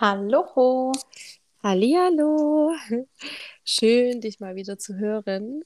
[0.00, 0.92] Hallo.
[1.62, 2.72] Hallihallo.
[3.64, 5.62] Schön, dich mal wieder zu hören.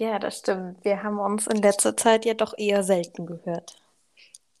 [0.00, 0.82] Ja, das stimmt.
[0.82, 3.76] Wir haben uns in letzter Zeit ja doch eher selten gehört.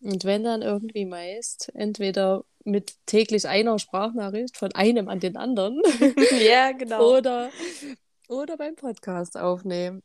[0.02, 5.80] Und wenn dann irgendwie meist, entweder mit täglich einer Sprachnachricht von einem an den anderen
[6.38, 7.16] Ja, genau.
[7.16, 7.48] oder,
[8.28, 10.02] oder beim Podcast aufnehmen.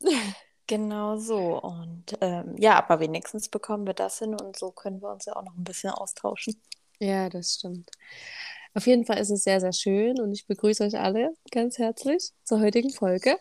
[0.66, 1.60] Genau so.
[1.60, 5.36] Und ähm, ja, aber wenigstens bekommen wir das hin und so können wir uns ja
[5.36, 6.58] auch noch ein bisschen austauschen.
[6.98, 7.90] Ja, das stimmt.
[8.74, 12.30] Auf jeden Fall ist es sehr, sehr schön und ich begrüße euch alle ganz herzlich
[12.44, 13.36] zur heutigen Folge.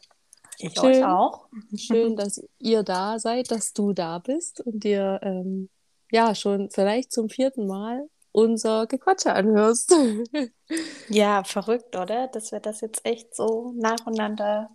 [0.57, 0.85] Ich Schön.
[0.85, 1.47] euch auch.
[1.75, 5.69] Schön, dass ihr da seid, dass du da bist und dir ähm,
[6.11, 9.93] ja schon vielleicht zum vierten Mal unser Gequatsche anhörst.
[11.09, 12.27] Ja, verrückt, oder?
[12.29, 14.69] Dass wir das jetzt echt so nacheinander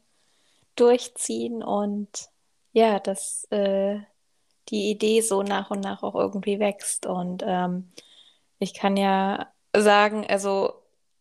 [0.74, 2.28] durchziehen und
[2.72, 4.00] ja, dass äh,
[4.68, 7.06] die Idee so nach und nach auch irgendwie wächst.
[7.06, 7.92] Und ähm,
[8.58, 9.50] ich kann ja
[9.82, 10.72] sagen, also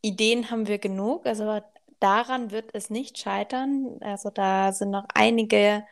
[0.02, 1.62] Ideen haben wir genug, also
[2.00, 3.98] daran wird es nicht scheitern.
[4.02, 5.84] Also da sind noch einige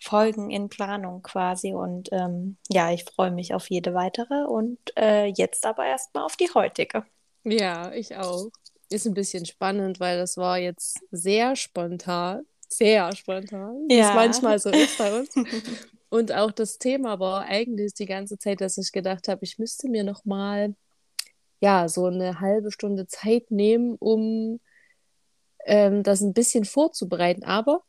[0.00, 5.26] Folgen in Planung quasi und ähm, ja, ich freue mich auf jede weitere und äh,
[5.26, 7.04] jetzt aber erstmal auf die heutige.
[7.44, 8.48] Ja, ich auch.
[8.90, 12.46] Ist ein bisschen spannend, weil das war jetzt sehr spontan.
[12.68, 14.14] Sehr spontan, wie es Ja.
[14.14, 15.34] manchmal so ist bei uns.
[16.10, 19.88] Und auch das Thema war eigentlich die ganze Zeit, dass ich gedacht habe, ich müsste
[19.88, 20.74] mir noch mal
[21.60, 24.60] ja so eine halbe Stunde Zeit nehmen, um
[25.66, 27.44] ähm, das ein bisschen vorzubereiten.
[27.44, 27.82] Aber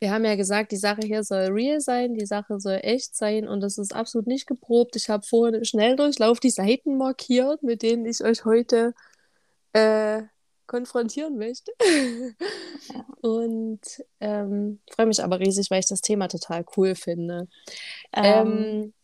[0.00, 3.46] wir haben ja gesagt, die Sache hier soll real sein, die Sache soll echt sein
[3.46, 4.96] und das ist absolut nicht geprobt.
[4.96, 8.94] Ich habe vorhin im Schnelldurchlauf die Seiten markiert, mit denen ich euch heute
[9.74, 10.22] äh,
[10.66, 11.72] konfrontieren möchte.
[13.20, 13.80] Und
[14.20, 17.48] ähm, freue mich aber riesig, weil ich das Thema total cool finde.
[18.12, 18.94] Ähm, Ähm,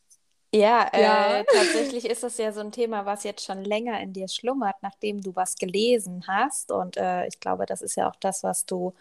[0.54, 1.40] ja, ja.
[1.40, 4.76] äh, tatsächlich ist das ja so ein Thema, was jetzt schon länger in dir schlummert,
[4.82, 6.72] nachdem du was gelesen hast.
[6.72, 8.94] Und äh, ich glaube, das ist ja auch das, was du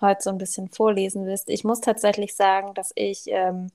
[0.00, 1.48] heute so ein bisschen vorlesen wirst.
[1.50, 3.70] Ich muss tatsächlich sagen, dass ich ähm,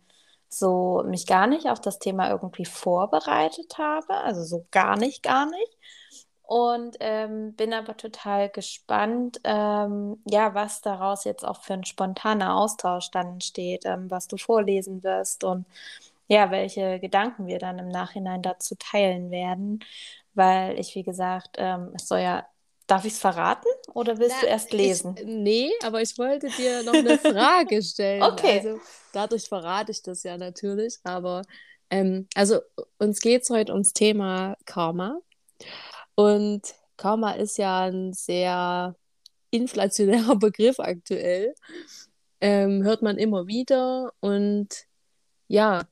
[0.49, 4.15] so mich gar nicht auf das Thema irgendwie vorbereitet habe.
[4.15, 5.77] Also so gar nicht, gar nicht.
[6.43, 12.55] Und ähm, bin aber total gespannt, ähm, ja, was daraus jetzt auch für ein spontaner
[12.55, 15.65] Austausch dann entsteht, ähm, was du vorlesen wirst und
[16.27, 19.79] ja, welche Gedanken wir dann im Nachhinein dazu teilen werden.
[20.33, 22.47] Weil ich, wie gesagt, ähm, es soll ja,
[22.87, 25.19] darf ich es verraten oder willst du Na, erst ich, lesen?
[25.23, 28.23] nee, aber ich wollte dir noch eine Frage stellen.
[28.23, 28.57] Okay.
[28.57, 28.79] Also
[29.11, 31.43] dadurch verrate ich das ja natürlich, aber
[31.89, 32.61] ähm, also
[32.99, 35.19] uns geht es heute ums Thema Karma.
[36.15, 38.95] Und Karma ist ja ein sehr
[39.51, 41.55] inflationärer Begriff aktuell.
[42.41, 44.13] Ähm, hört man immer wieder.
[44.19, 44.69] Und
[45.47, 45.83] ja,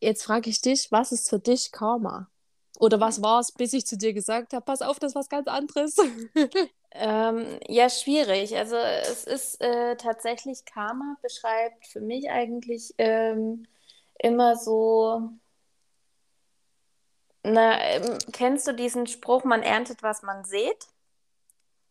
[0.00, 2.30] jetzt frage ich dich, was ist für dich Karma?
[2.78, 5.28] Oder was war es, bis ich zu dir gesagt habe, pass auf, das ist was
[5.28, 5.96] ganz anderes.
[6.92, 8.56] Ähm, ja, schwierig.
[8.56, 13.66] Also es ist äh, tatsächlich, Karma beschreibt für mich eigentlich ähm,
[14.18, 15.30] immer so,
[17.42, 20.88] na, ähm, kennst du diesen Spruch, man erntet, was man sät?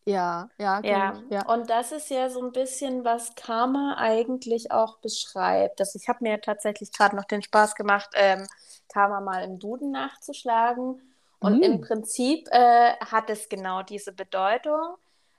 [0.06, 1.46] Ja, ja, kenn Ja, ja.
[1.46, 5.80] und das ist ja so ein bisschen, was Karma eigentlich auch beschreibt.
[5.80, 8.46] Das, ich habe mir tatsächlich gerade noch den Spaß gemacht, ähm,
[8.88, 11.00] Karma mal im Duden nachzuschlagen.
[11.40, 11.80] Und im Mm.
[11.80, 14.96] Prinzip äh, hat es genau diese Bedeutung,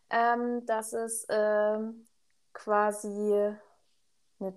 [0.09, 2.07] ähm, dass es ähm,
[2.53, 3.55] quasi
[4.39, 4.53] eine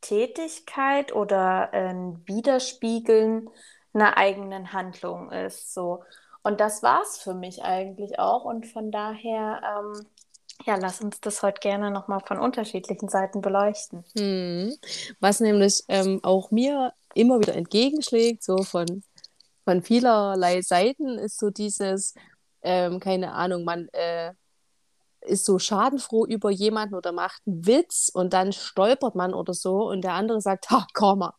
[0.00, 3.50] Tätigkeit oder ein Widerspiegeln
[3.94, 5.72] einer eigenen Handlung ist.
[5.74, 6.04] So.
[6.48, 8.46] Und das war es für mich eigentlich auch.
[8.46, 10.06] Und von daher, ähm,
[10.64, 14.02] ja, lass uns das heute gerne nochmal von unterschiedlichen Seiten beleuchten.
[14.16, 14.74] Hm.
[15.20, 19.02] Was nämlich ähm, auch mir immer wieder entgegenschlägt, so von,
[19.64, 22.14] von vielerlei Seiten, ist so dieses,
[22.62, 24.32] ähm, keine Ahnung, man äh,
[25.20, 29.86] ist so schadenfroh über jemanden oder macht einen Witz und dann stolpert man oder so
[29.90, 31.34] und der andere sagt, ha, Karma.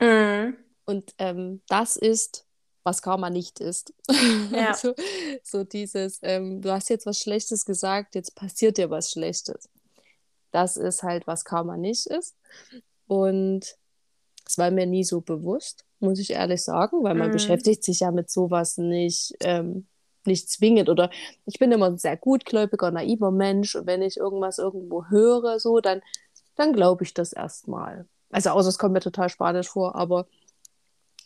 [0.00, 0.56] Mhm.
[0.86, 2.48] Und ähm, das ist,
[2.82, 3.92] was Karma nicht ist.
[4.52, 4.70] Ja.
[4.70, 4.94] Also,
[5.44, 9.68] so dieses, ähm, du hast jetzt was Schlechtes gesagt, jetzt passiert dir was Schlechtes.
[10.50, 12.34] Das ist halt, was Karma nicht ist.
[13.06, 13.76] Und
[14.46, 17.32] es war mir nie so bewusst, muss ich ehrlich sagen, weil man Mhm.
[17.32, 19.86] beschäftigt sich ja mit sowas nicht, ähm,
[20.26, 20.88] nicht zwingend.
[20.88, 21.10] Oder
[21.46, 25.80] ich bin immer ein sehr gutgläubiger, naiver Mensch und wenn ich irgendwas irgendwo höre, so,
[25.80, 26.02] dann,
[26.56, 28.08] dann glaube ich das erstmal.
[28.30, 30.26] Also außer es kommt mir total spanisch vor, aber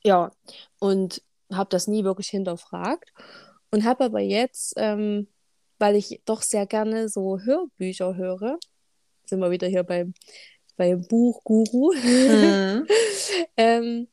[0.02, 0.30] ja,
[0.78, 1.22] und
[1.56, 3.12] habe das nie wirklich hinterfragt
[3.70, 5.28] und habe aber jetzt, ähm,
[5.78, 8.58] weil ich doch sehr gerne so Hörbücher höre,
[9.26, 10.14] sind wir wieder hier beim,
[10.76, 12.86] beim Buchguru, Mhm.
[13.56, 14.08] ähm,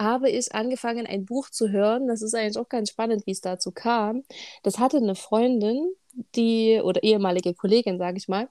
[0.00, 2.06] habe ich angefangen, ein Buch zu hören.
[2.06, 4.22] Das ist eigentlich auch ganz spannend, wie es dazu kam.
[4.62, 5.92] Das hatte eine Freundin,
[6.36, 8.48] die, oder ehemalige Kollegin, sage ich mal,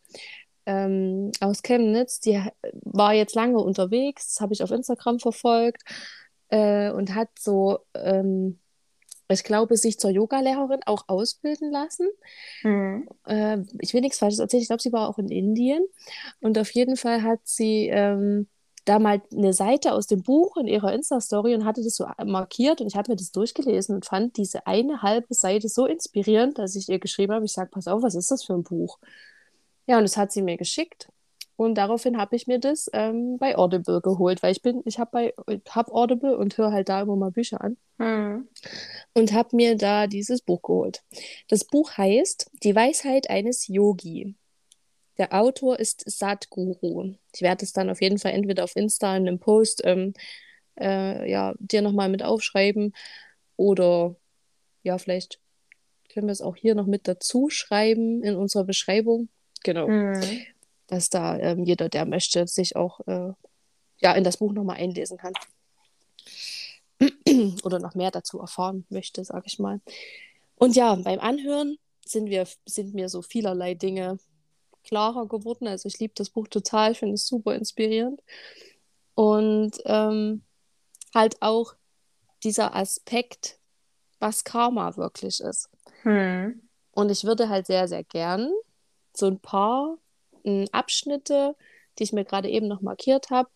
[0.65, 2.41] ähm, aus Chemnitz, die
[2.83, 5.83] war jetzt lange unterwegs, habe ich auf Instagram verfolgt
[6.49, 8.59] äh, und hat so, ähm,
[9.29, 12.07] ich glaube, sich zur Yogalehrerin auch ausbilden lassen.
[12.63, 13.09] Mhm.
[13.25, 15.85] Äh, ich will nichts Falsches erzählen, ich glaube, sie war auch in Indien
[16.39, 18.47] und auf jeden Fall hat sie ähm,
[18.85, 22.79] da mal eine Seite aus dem Buch in ihrer Insta-Story und hatte das so markiert
[22.79, 26.75] und ich habe mir das durchgelesen und fand diese eine halbe Seite so inspirierend, dass
[26.75, 28.99] ich ihr geschrieben habe, ich sage, pass auf, was ist das für ein Buch?
[29.87, 31.09] Ja, und das hat sie mir geschickt
[31.57, 35.09] und daraufhin habe ich mir das ähm, bei Audible geholt, weil ich bin, ich habe
[35.11, 38.47] bei hab Audible und höre halt da immer mal Bücher an mhm.
[39.15, 41.03] und habe mir da dieses Buch geholt.
[41.47, 44.35] Das Buch heißt Die Weisheit eines Yogi.
[45.17, 47.15] Der Autor ist Sadhguru.
[47.33, 50.13] Ich werde es dann auf jeden Fall entweder auf Insta in einem Post ähm,
[50.79, 52.93] äh, ja, dir nochmal mit aufschreiben
[53.55, 54.15] oder
[54.83, 55.39] ja, vielleicht
[56.13, 59.29] können wir es auch hier noch mit dazu schreiben in unserer Beschreibung.
[59.63, 59.87] Genau.
[59.87, 60.21] Mhm.
[60.87, 63.33] Dass da ähm, jeder, der möchte, sich auch äh,
[63.99, 65.33] ja, in das Buch nochmal einlesen kann.
[67.63, 69.81] oder noch mehr dazu erfahren möchte, sage ich mal.
[70.55, 74.17] Und ja, beim Anhören sind, wir, sind mir so vielerlei Dinge
[74.83, 75.67] klarer geworden.
[75.67, 78.21] Also ich liebe das Buch total, finde es super inspirierend.
[79.13, 80.43] Und ähm,
[81.13, 81.75] halt auch
[82.43, 83.59] dieser Aspekt,
[84.19, 85.69] was Karma wirklich ist.
[86.03, 86.61] Hm.
[86.91, 88.51] Und ich würde halt sehr, sehr gern
[89.15, 89.97] so ein paar
[90.47, 91.55] hm, Abschnitte,
[91.99, 93.49] die ich mir gerade eben noch markiert habe,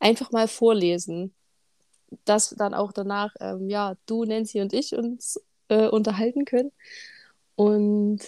[0.00, 1.34] einfach mal vorlesen.
[2.24, 6.72] Dass dann auch danach, ähm, ja, du, Nancy und ich uns äh, unterhalten können.
[7.54, 8.20] Und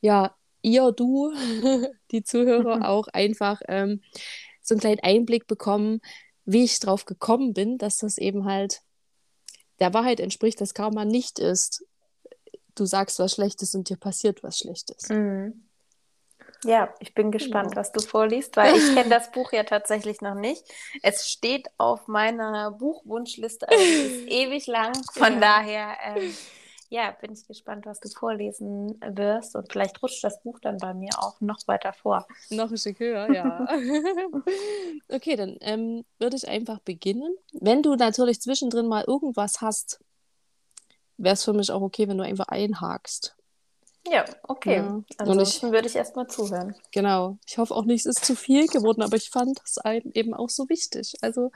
[0.00, 1.32] ja, ihr, du,
[2.10, 4.02] die Zuhörer auch einfach ähm,
[4.60, 6.00] so einen kleinen Einblick bekommen,
[6.44, 8.82] wie ich drauf gekommen bin, dass das eben halt
[9.78, 11.84] der Wahrheit entspricht, dass Karma nicht ist.
[12.74, 15.08] Du sagst was Schlechtes und dir passiert was Schlechtes.
[15.08, 15.64] Mhm.
[16.64, 17.80] Ja, ich bin gespannt, genau.
[17.80, 20.64] was du vorliest, weil ich kenne das Buch ja tatsächlich noch nicht.
[21.02, 24.92] Es steht auf meiner Buchwunschliste, also es ist ewig lang.
[25.12, 25.40] Von ja.
[25.40, 26.34] daher ähm,
[26.94, 29.56] ja, bin ich gespannt, was du vorlesen wirst.
[29.56, 32.26] Und vielleicht rutscht das Buch dann bei mir auch noch weiter vor.
[32.50, 33.66] Noch ein Stück höher, ja.
[35.08, 37.34] okay, dann ähm, würde ich einfach beginnen.
[37.52, 40.04] Wenn du natürlich zwischendrin mal irgendwas hast,
[41.16, 43.36] wäre es für mich auch okay, wenn du einfach einhakst.
[44.06, 44.76] Ja, okay.
[44.76, 45.02] Ja.
[45.18, 46.74] Ansonsten ich, würde ich erstmal zuhören.
[46.92, 47.38] Genau.
[47.46, 49.78] Ich hoffe auch nicht, es ist zu viel geworden, aber ich fand das
[50.14, 51.14] eben auch so wichtig.
[51.22, 51.50] Also,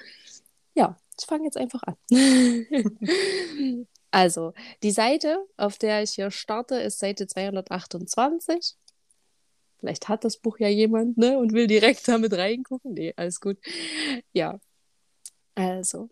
[0.74, 1.96] ja, ich fange jetzt einfach an.
[4.10, 8.74] Also, die Seite, auf der ich hier starte, ist Seite 228.
[9.78, 12.94] Vielleicht hat das Buch ja jemand, ne, und will direkt damit reingucken.
[12.94, 13.58] Nee, alles gut.
[14.32, 14.58] Ja.
[15.54, 16.08] Also,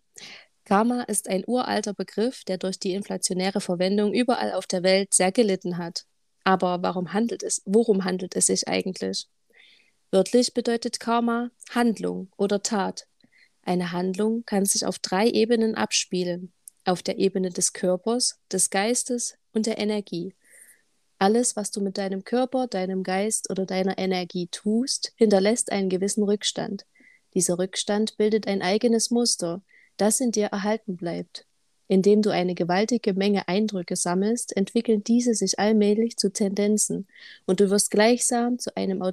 [0.65, 5.33] Karma ist ein uralter Begriff, der durch die inflationäre Verwendung überall auf der Welt sehr
[5.33, 6.05] gelitten hat.
[6.47, 9.27] Aber warum handelt es, worum handelt es sich eigentlich?
[10.13, 13.09] Wörtlich bedeutet Karma Handlung oder Tat.
[13.63, 16.53] Eine Handlung kann sich auf drei Ebenen abspielen
[16.85, 20.37] auf der Ebene des Körpers, des Geistes und der Energie.
[21.19, 26.23] Alles, was du mit deinem Körper, deinem Geist oder deiner Energie tust, hinterlässt einen gewissen
[26.23, 26.87] Rückstand.
[27.35, 29.63] Dieser Rückstand bildet ein eigenes Muster,
[29.97, 31.45] das in dir erhalten bleibt.
[31.89, 37.07] Indem du eine gewaltige Menge Eindrücke sammelst, entwickeln diese sich allmählich zu Tendenzen
[37.47, 39.13] und du wirst gleichsam zu einem au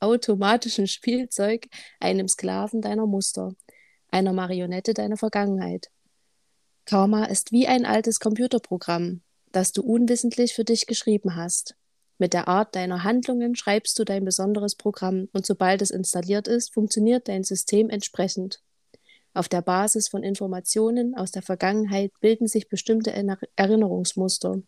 [0.00, 3.54] automatischen Spielzeug, einem Sklaven deiner Muster,
[4.10, 5.90] einer Marionette deiner Vergangenheit.
[6.84, 11.76] Karma ist wie ein altes Computerprogramm, das du unwissentlich für dich geschrieben hast.
[12.18, 16.72] Mit der Art deiner Handlungen schreibst du dein besonderes Programm und sobald es installiert ist,
[16.72, 18.60] funktioniert dein System entsprechend.
[19.34, 23.12] Auf der Basis von Informationen aus der Vergangenheit bilden sich bestimmte
[23.56, 24.62] Erinnerungsmuster,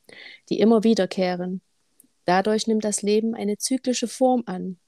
[0.51, 1.63] die immer wiederkehren.
[2.25, 4.79] Dadurch nimmt das Leben eine zyklische Form an.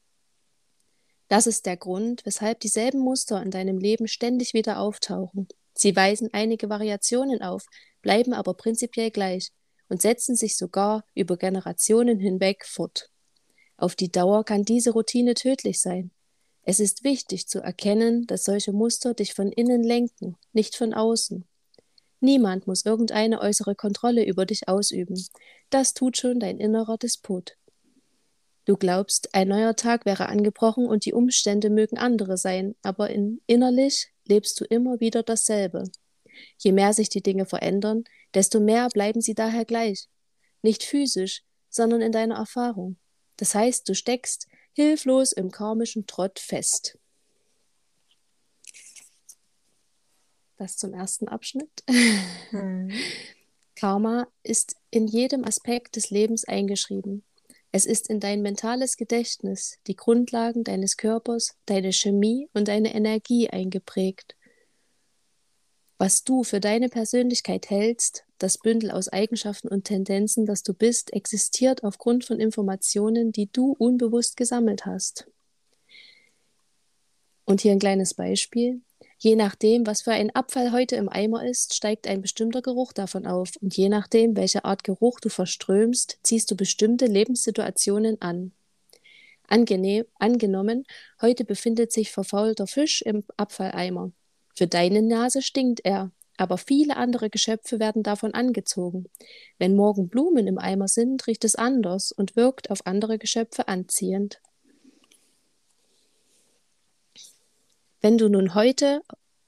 [1.29, 5.47] Das ist der Grund, weshalb dieselben Muster in deinem Leben ständig wieder auftauchen.
[5.75, 7.67] Sie weisen einige Variationen auf,
[8.03, 9.53] bleiben aber prinzipiell gleich
[9.89, 13.11] und setzen sich sogar über Generationen hinweg fort.
[13.77, 16.11] Auf die Dauer kann diese Routine tödlich sein.
[16.71, 21.47] Es ist wichtig zu erkennen, dass solche Muster dich von innen lenken, nicht von außen.
[22.21, 25.19] Niemand muss irgendeine äußere Kontrolle über dich ausüben.
[25.71, 27.57] Das tut schon dein innerer Despot.
[28.67, 33.41] Du glaubst, ein neuer Tag wäre angebrochen und die Umstände mögen andere sein, aber in,
[33.47, 35.85] innerlich lebst du immer wieder dasselbe.
[36.59, 40.11] Je mehr sich die Dinge verändern, desto mehr bleiben sie daher gleich.
[40.61, 42.99] Nicht physisch, sondern in deiner Erfahrung.
[43.39, 44.49] Das heißt, du steckst
[44.79, 46.99] hilflos im karmischen Trott fest.
[50.59, 51.71] das zum ersten Abschnitt.
[52.51, 52.93] Mhm.
[53.77, 57.23] Karma ist in jedem Aspekt des Lebens eingeschrieben.
[57.71, 63.51] Es ist in dein mentales Gedächtnis, die Grundlagen deines Körpers, deine Chemie und deine Energie
[63.51, 64.35] eingeprägt.
[65.99, 71.13] Was du für deine Persönlichkeit hältst, das Bündel aus Eigenschaften und Tendenzen, das du bist,
[71.13, 75.29] existiert aufgrund von Informationen, die du unbewusst gesammelt hast.
[77.45, 78.83] Und hier ein kleines Beispiel.
[79.19, 83.27] Je nachdem, was für ein Abfall heute im Eimer ist, steigt ein bestimmter Geruch davon
[83.27, 83.51] auf.
[83.61, 88.53] Und je nachdem, welche Art Geruch du verströmst, ziehst du bestimmte Lebenssituationen an.
[89.49, 90.85] Angenehm, angenommen,
[91.23, 94.13] heute befindet sich verfaulter Fisch im Abfalleimer.
[94.55, 99.07] Für deine Nase stinkt er, aber viele andere Geschöpfe werden davon angezogen.
[99.59, 104.41] Wenn morgen Blumen im Eimer sind, riecht es anders und wirkt auf andere Geschöpfe anziehend.
[108.01, 109.03] Wenn du nun heute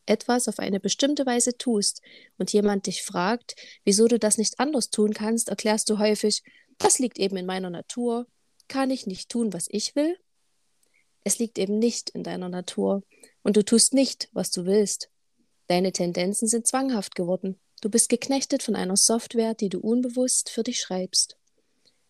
[0.06, 2.02] etwas auf eine bestimmte Weise tust
[2.36, 3.54] und jemand dich fragt,
[3.84, 6.42] wieso du das nicht anders tun kannst, erklärst du häufig,
[6.78, 8.26] das liegt eben in meiner Natur,
[8.66, 10.18] kann ich nicht tun, was ich will?
[11.22, 13.04] Es liegt eben nicht in deiner Natur
[13.42, 15.10] und du tust nicht, was du willst.
[15.70, 17.56] Deine Tendenzen sind zwanghaft geworden.
[17.80, 21.36] Du bist geknechtet von einer Software, die du unbewusst für dich schreibst.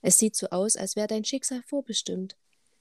[0.00, 2.38] Es sieht so aus, als wäre dein Schicksal vorbestimmt.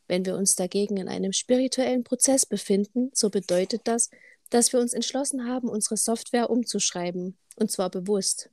[0.08, 4.10] Wenn wir uns dagegen in einem spirituellen Prozess befinden, so bedeutet das,
[4.52, 8.50] dass wir uns entschlossen haben, unsere Software umzuschreiben, und zwar bewusst.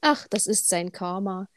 [0.00, 1.48] Ach, das ist sein Karma.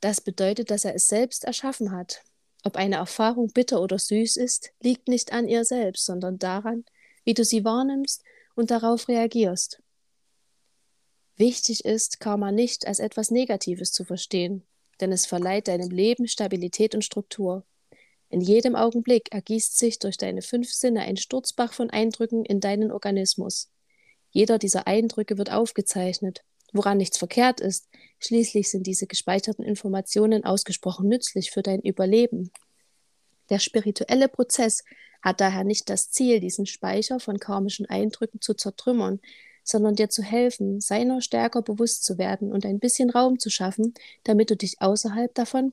[0.00, 2.20] Das bedeutet, dass er es selbst erschaffen hat.
[2.64, 6.84] Ob eine Erfahrung bitter oder süß ist, liegt nicht an ihr selbst, sondern daran,
[7.24, 8.22] wie du sie wahrnimmst
[8.54, 9.82] und darauf reagierst.
[11.36, 14.62] Wichtig ist, Karma nicht als etwas Negatives zu verstehen,
[15.00, 17.64] denn es verleiht deinem Leben Stabilität und Struktur.
[18.28, 22.92] In jedem Augenblick ergießt sich durch deine fünf Sinne ein Sturzbach von Eindrücken in deinen
[22.92, 23.70] Organismus.
[24.30, 27.88] Jeder dieser Eindrücke wird aufgezeichnet, woran nichts verkehrt ist.
[28.18, 32.50] Schließlich sind diese gespeicherten Informationen ausgesprochen nützlich für dein Überleben.
[33.50, 34.84] Der spirituelle Prozess
[35.22, 39.20] hat daher nicht das Ziel, diesen Speicher von karmischen Eindrücken zu zertrümmern,
[39.62, 43.94] sondern dir zu helfen, seiner stärker bewusst zu werden und ein bisschen Raum zu schaffen,
[44.22, 45.72] damit du dich außerhalb davon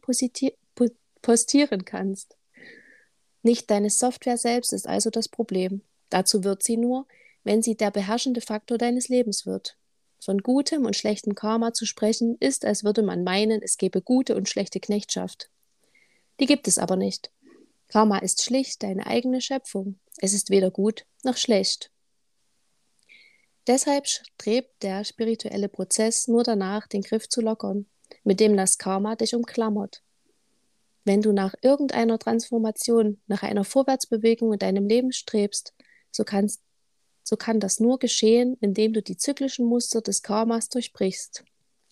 [1.21, 2.37] postieren kannst.
[3.43, 5.81] Nicht deine Software selbst ist also das Problem.
[6.09, 7.07] Dazu wird sie nur,
[7.43, 9.77] wenn sie der beherrschende Faktor deines Lebens wird.
[10.19, 14.35] Von gutem und schlechtem Karma zu sprechen, ist, als würde man meinen, es gebe gute
[14.35, 15.49] und schlechte Knechtschaft.
[16.39, 17.31] Die gibt es aber nicht.
[17.91, 19.99] Karma ist schlicht deine eigene Schöpfung.
[20.19, 21.91] Es ist weder gut noch schlecht.
[23.67, 27.87] Deshalb strebt der spirituelle Prozess nur danach, den Griff zu lockern,
[28.23, 30.03] mit dem das Karma dich umklammert.
[31.03, 35.73] Wenn du nach irgendeiner Transformation, nach einer Vorwärtsbewegung in deinem Leben strebst,
[36.11, 36.61] so, kannst,
[37.23, 41.43] so kann das nur geschehen, indem du die zyklischen Muster des Karmas durchbrichst.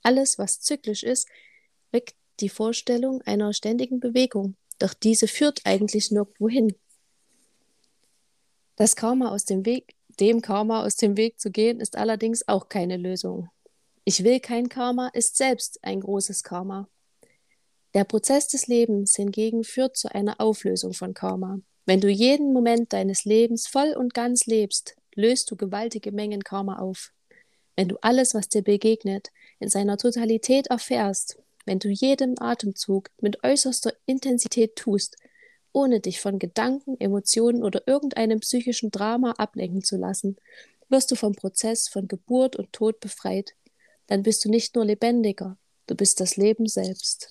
[0.02, 1.28] Alles, was zyklisch ist,
[1.92, 6.76] weckt die Vorstellung einer ständigen Bewegung, doch diese führt eigentlich nirgendwo hin.
[8.76, 12.70] Das Karma aus dem Weg, dem Karma aus dem Weg zu gehen, ist allerdings auch
[12.70, 13.50] keine Lösung.
[14.06, 16.88] Ich will kein Karma ist selbst ein großes Karma.
[17.94, 21.60] Der Prozess des Lebens hingegen führt zu einer Auflösung von Karma.
[21.86, 26.80] Wenn du jeden Moment deines Lebens voll und ganz lebst, löst du gewaltige Mengen Karma
[26.80, 27.12] auf.
[27.76, 33.44] Wenn du alles, was dir begegnet, in seiner Totalität erfährst, wenn du jeden Atemzug mit
[33.44, 35.18] äußerster Intensität tust,
[35.72, 40.38] ohne dich von Gedanken, Emotionen oder irgendeinem psychischen Drama ablenken zu lassen,
[40.90, 43.54] wirst du vom Prozess von Geburt und Tod befreit.
[44.08, 47.30] Dann bist du nicht nur lebendiger, du bist das Leben selbst.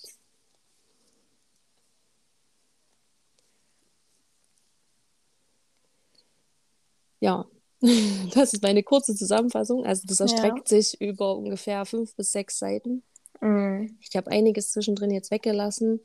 [7.18, 7.44] Ja,
[8.34, 9.84] das ist meine kurze Zusammenfassung.
[9.84, 10.80] Also das erstreckt ja.
[10.80, 13.02] sich über ungefähr fünf bis sechs Seiten.
[13.40, 13.96] Mhm.
[14.00, 16.00] Ich habe einiges zwischendrin jetzt weggelassen.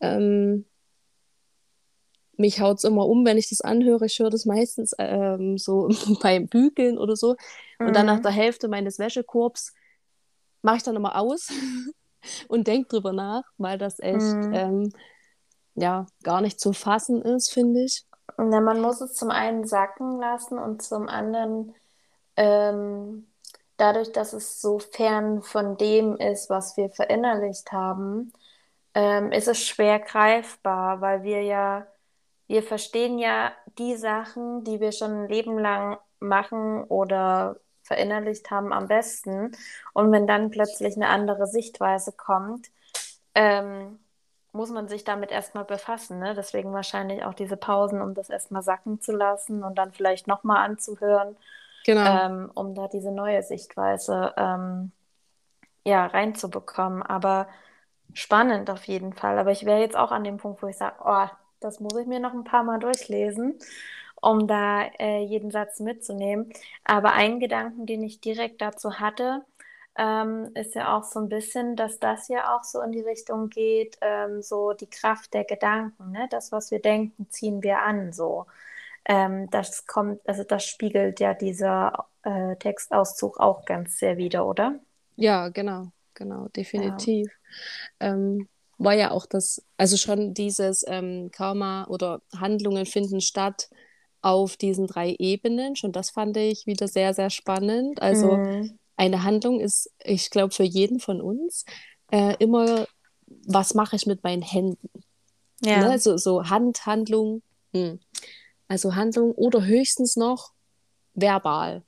[0.00, 0.64] Ähm,
[2.36, 4.06] mich haut es immer um, wenn ich das anhöre.
[4.06, 5.88] Ich höre das meistens ähm, so
[6.22, 7.36] beim Bügeln oder so.
[7.78, 7.92] Und mhm.
[7.92, 9.74] dann nach der Hälfte meines Wäschekorbs
[10.62, 11.50] mache ich dann immer aus
[12.48, 14.54] und denke drüber nach, weil das echt mhm.
[14.54, 14.92] ähm,
[15.74, 18.04] ja, gar nicht zu fassen ist, finde ich.
[18.38, 21.74] Ja, man muss es zum einen sacken lassen und zum anderen
[22.36, 23.29] ähm,
[23.80, 28.32] dadurch, dass es so fern von dem ist, was wir verinnerlicht haben,
[28.94, 31.86] ähm, ist es schwer greifbar, weil wir ja,
[32.48, 38.72] wir verstehen ja die Sachen, die wir schon ein Leben lang machen oder verinnerlicht haben,
[38.72, 39.52] am besten.
[39.94, 42.70] Und wenn dann plötzlich eine andere Sichtweise kommt,
[43.34, 43.98] ähm,
[44.52, 46.18] muss man sich damit erstmal befassen.
[46.18, 46.34] Ne?
[46.34, 50.64] Deswegen wahrscheinlich auch diese Pausen, um das erstmal sacken zu lassen und dann vielleicht nochmal
[50.68, 51.36] anzuhören.
[51.84, 52.20] Genau.
[52.26, 54.92] ähm, um da diese neue Sichtweise ähm,
[55.84, 57.02] ja, reinzubekommen.
[57.02, 57.48] Aber
[58.14, 59.38] spannend auf jeden Fall.
[59.38, 61.26] Aber ich wäre jetzt auch an dem Punkt, wo ich sage, oh,
[61.60, 63.58] das muss ich mir noch ein paar Mal durchlesen,
[64.20, 66.52] um da äh, jeden Satz mitzunehmen.
[66.84, 69.44] Aber ein Gedanken, den ich direkt dazu hatte,
[69.96, 73.50] ähm, ist ja auch so ein bisschen, dass das ja auch so in die Richtung
[73.50, 76.28] geht, ähm, so die Kraft der Gedanken, ne?
[76.30, 78.46] Das, was wir denken, ziehen wir an, so.
[79.04, 84.78] Ähm, das kommt, also das spiegelt ja dieser äh, Textauszug auch ganz sehr wider, oder?
[85.16, 87.28] Ja, genau, genau, definitiv.
[88.00, 88.12] Ja.
[88.12, 93.68] Ähm, war ja auch das, also schon dieses ähm, Karma oder Handlungen finden statt
[94.22, 95.76] auf diesen drei Ebenen.
[95.76, 98.00] Schon das fand ich wieder sehr, sehr spannend.
[98.00, 101.64] Also mm eine Handlung ist, ich glaube, für jeden von uns
[102.10, 102.86] äh, immer,
[103.46, 104.90] was mache ich mit meinen Händen?
[105.62, 105.88] Ja.
[105.88, 105.98] Ne?
[105.98, 107.40] So, so Handhandlung,
[107.72, 107.98] hm.
[108.70, 110.52] Also Handlung oder höchstens noch
[111.14, 111.82] verbal.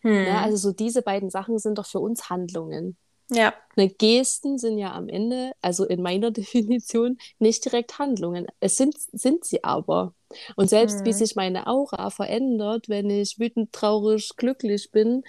[0.00, 0.24] Hm.
[0.24, 0.38] Ne?
[0.40, 2.96] Also so diese beiden Sachen sind doch für uns Handlungen.
[3.30, 3.52] Ja.
[3.74, 8.46] Ne, Gesten sind ja am Ende, also in meiner Definition, nicht direkt Handlungen.
[8.60, 10.14] Es sind, sind sie aber.
[10.56, 11.04] Und selbst hm.
[11.04, 15.22] wie sich meine Aura verändert, wenn ich wütend, traurig, glücklich bin,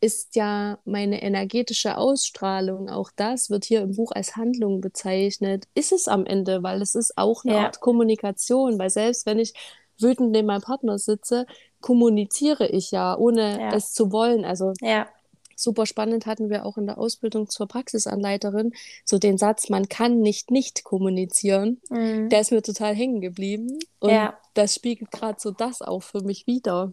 [0.00, 5.92] ist ja meine energetische Ausstrahlung, auch das wird hier im Buch als Handlung bezeichnet, ist
[5.92, 7.64] es am Ende, weil es ist auch eine ja.
[7.64, 9.54] Art Kommunikation, weil selbst wenn ich
[10.02, 11.46] wütend neben meinem Partner sitze,
[11.80, 13.74] kommuniziere ich ja, ohne ja.
[13.74, 14.44] es zu wollen.
[14.44, 15.08] Also ja.
[15.56, 18.72] super spannend hatten wir auch in der Ausbildung zur Praxisanleiterin
[19.04, 21.80] so den Satz, man kann nicht nicht kommunizieren.
[21.90, 22.28] Mhm.
[22.28, 26.46] Der ist mir total hängen geblieben und das spiegelt gerade so das auch für mich
[26.46, 26.92] wieder.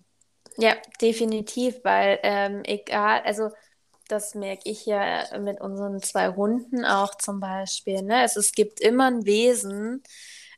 [0.57, 3.49] Ja, definitiv, weil ähm, egal, also
[4.09, 8.01] das merke ich ja mit unseren zwei Hunden auch zum Beispiel.
[8.01, 8.23] Ne?
[8.23, 10.03] Es, es gibt immer ein Wesen,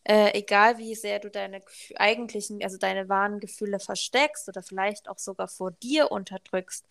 [0.03, 1.61] äh, egal wie sehr du deine
[1.95, 6.85] eigentlichen, also deine wahren Gefühle versteckst oder vielleicht auch sogar vor dir unterdrückst,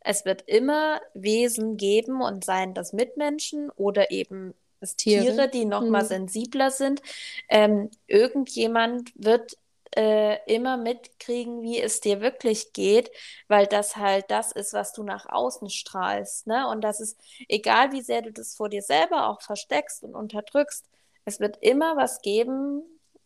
[0.00, 4.54] es wird immer Wesen geben und seien das Mitmenschen oder eben
[4.96, 7.02] Tiere, Tiere die noch mal sensibler sind.
[7.48, 9.56] Ähm, irgendjemand wird
[9.96, 13.10] äh, immer mitkriegen, wie es dir wirklich geht,
[13.48, 16.46] weil das halt das ist, was du nach außen strahlst.
[16.46, 16.66] Ne?
[16.68, 20.86] Und das ist, egal wie sehr du das vor dir selber auch versteckst und unterdrückst,
[21.24, 22.82] es wird immer was geben,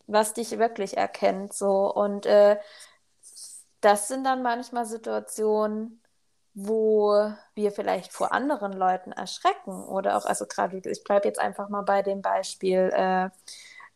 [0.07, 1.53] was dich wirklich erkennt.
[1.53, 1.93] So.
[1.93, 2.57] Und äh,
[3.81, 6.01] das sind dann manchmal Situationen,
[6.53, 11.69] wo wir vielleicht vor anderen Leuten erschrecken oder auch, also gerade, ich bleibe jetzt einfach
[11.69, 13.29] mal bei dem Beispiel äh,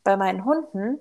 [0.03, 0.99] bei meinen Hunden.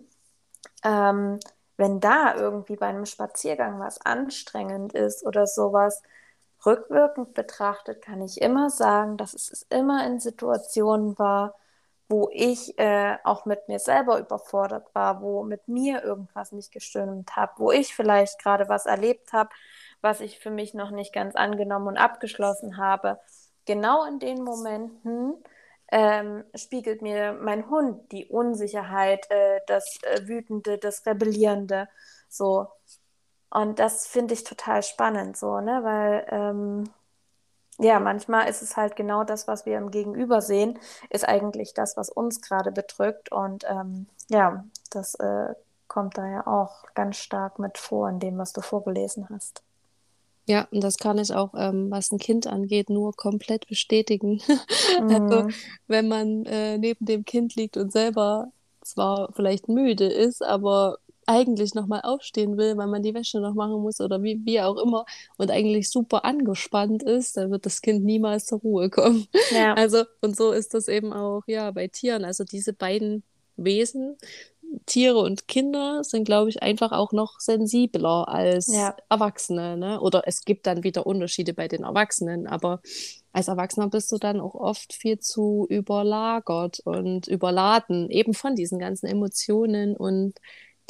[0.85, 1.39] Ähm,
[1.77, 6.03] wenn da irgendwie bei einem Spaziergang was anstrengend ist oder sowas,
[6.65, 11.55] rückwirkend betrachtet, kann ich immer sagen, dass es immer in Situationen war,
[12.11, 17.37] wo ich äh, auch mit mir selber überfordert war, wo mit mir irgendwas nicht gestimmt
[17.37, 19.51] hat, wo ich vielleicht gerade was erlebt habe,
[20.01, 23.21] was ich für mich noch nicht ganz angenommen und abgeschlossen habe.
[23.65, 25.35] Genau in den Momenten
[25.93, 31.89] ähm, spiegelt mir mein Hund die Unsicherheit, äh, das äh, Wütende, das Rebellierende,
[32.29, 32.69] so.
[33.51, 36.85] Und das finde ich total spannend, so, ne, weil, ähm,
[37.81, 41.97] ja, manchmal ist es halt genau das, was wir im Gegenüber sehen, ist eigentlich das,
[41.97, 43.33] was uns gerade bedrückt.
[43.33, 45.55] Und ähm, ja, das äh,
[45.89, 49.63] kommt da ja auch ganz stark mit vor in dem, was du vorgelesen hast.
[50.47, 54.41] Ja, und das kann ich auch, ähm, was ein Kind angeht, nur komplett bestätigen.
[55.01, 55.55] Also, mhm.
[55.87, 58.49] wenn man äh, neben dem Kind liegt und selber
[58.83, 60.99] zwar vielleicht müde ist, aber
[61.31, 64.77] eigentlich nochmal aufstehen will, weil man die Wäsche noch machen muss oder wie, wie auch
[64.77, 65.05] immer
[65.37, 69.27] und eigentlich super angespannt ist, dann wird das Kind niemals zur Ruhe kommen.
[69.53, 69.75] Ja.
[69.81, 72.25] Also, und so ist das eben auch, ja, bei Tieren.
[72.25, 73.23] Also diese beiden
[73.57, 74.17] Wesen
[74.87, 78.95] Tiere und Kinder sind, glaube ich, einfach auch noch sensibler als ja.
[79.09, 79.77] Erwachsene.
[79.77, 80.01] Ne?
[80.01, 82.81] Oder es gibt dann wieder Unterschiede bei den Erwachsenen, aber
[83.33, 88.79] als Erwachsener bist du dann auch oft viel zu überlagert und überladen, eben von diesen
[88.79, 90.39] ganzen Emotionen und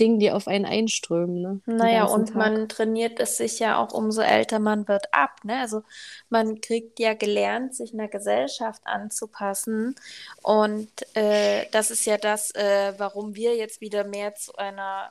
[0.01, 1.41] Dingen, die auf einen einströmen.
[1.41, 1.61] Ne?
[1.67, 2.37] Naja, und Tag.
[2.37, 5.37] man trainiert es sich ja auch, umso älter man wird, ab.
[5.45, 5.61] Ne?
[5.61, 5.83] Also
[6.29, 9.95] man kriegt ja gelernt, sich einer Gesellschaft anzupassen.
[10.43, 15.11] Und äh, das ist ja das, äh, warum wir jetzt wieder mehr zu einer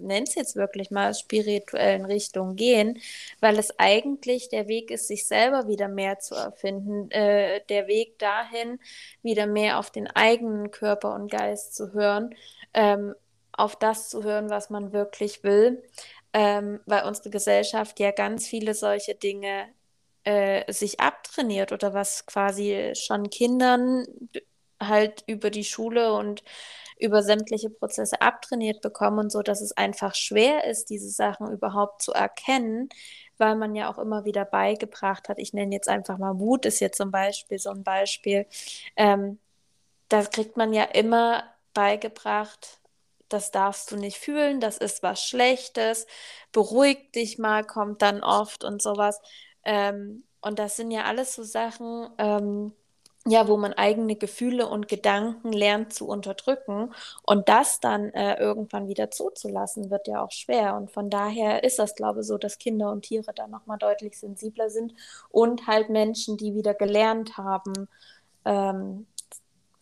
[0.00, 3.00] nennt es jetzt wirklich mal spirituellen Richtung gehen,
[3.40, 8.18] weil es eigentlich der Weg ist, sich selber wieder mehr zu erfinden, äh, der Weg
[8.18, 8.78] dahin,
[9.22, 12.34] wieder mehr auf den eigenen Körper und Geist zu hören,
[12.74, 13.14] ähm,
[13.58, 15.82] auf das zu hören, was man wirklich will,
[16.32, 19.68] ähm, weil unsere Gesellschaft ja ganz viele solche Dinge
[20.24, 24.06] äh, sich abtrainiert oder was quasi schon Kindern
[24.80, 26.42] halt über die Schule und
[26.98, 32.02] über sämtliche Prozesse abtrainiert bekommen und so, dass es einfach schwer ist, diese Sachen überhaupt
[32.02, 32.88] zu erkennen,
[33.38, 35.38] weil man ja auch immer wieder beigebracht hat.
[35.38, 38.46] Ich nenne jetzt einfach mal Wut, ist jetzt zum Beispiel so ein Beispiel.
[38.96, 39.38] Ähm,
[40.08, 41.44] da kriegt man ja immer
[41.74, 42.77] beigebracht,
[43.28, 46.06] das darfst du nicht fühlen, das ist was Schlechtes,
[46.52, 49.20] beruhig dich mal, kommt dann oft und sowas.
[49.64, 52.72] Ähm, und das sind ja alles so Sachen, ähm,
[53.26, 56.94] ja, wo man eigene Gefühle und Gedanken lernt zu unterdrücken.
[57.22, 60.76] Und das dann äh, irgendwann wieder zuzulassen, wird ja auch schwer.
[60.76, 64.18] Und von daher ist das, glaube ich, so, dass Kinder und Tiere da nochmal deutlich
[64.18, 64.94] sensibler sind
[65.30, 67.88] und halt Menschen, die wieder gelernt haben,
[68.44, 69.06] ähm,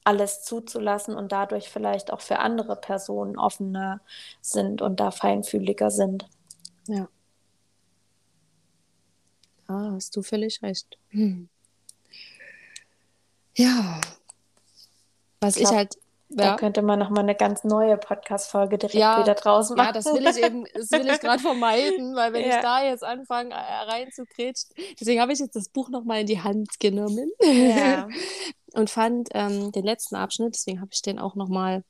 [0.07, 4.01] alles zuzulassen und dadurch vielleicht auch für andere Personen offener
[4.41, 6.29] sind und da feinfühliger sind.
[6.87, 7.09] Ja.
[9.67, 10.99] Ah, hast du völlig recht.
[11.11, 11.49] Hm.
[13.59, 14.03] Ja.
[15.41, 15.95] Was ich, glaub, ich halt.
[16.29, 16.37] Ja.
[16.37, 19.87] Da könnte man nochmal eine ganz neue Podcast-Folge direkt ja, wieder draus machen.
[19.87, 22.57] Ja, das will ich eben, das will ich gerade vermeiden, weil wenn ja.
[22.57, 26.43] ich da jetzt anfange äh, reinzukretschen, deswegen habe ich jetzt das Buch nochmal in die
[26.43, 28.09] Hand genommen ja.
[28.77, 31.83] und fand ähm, den letzten Abschnitt, deswegen habe ich den auch nochmal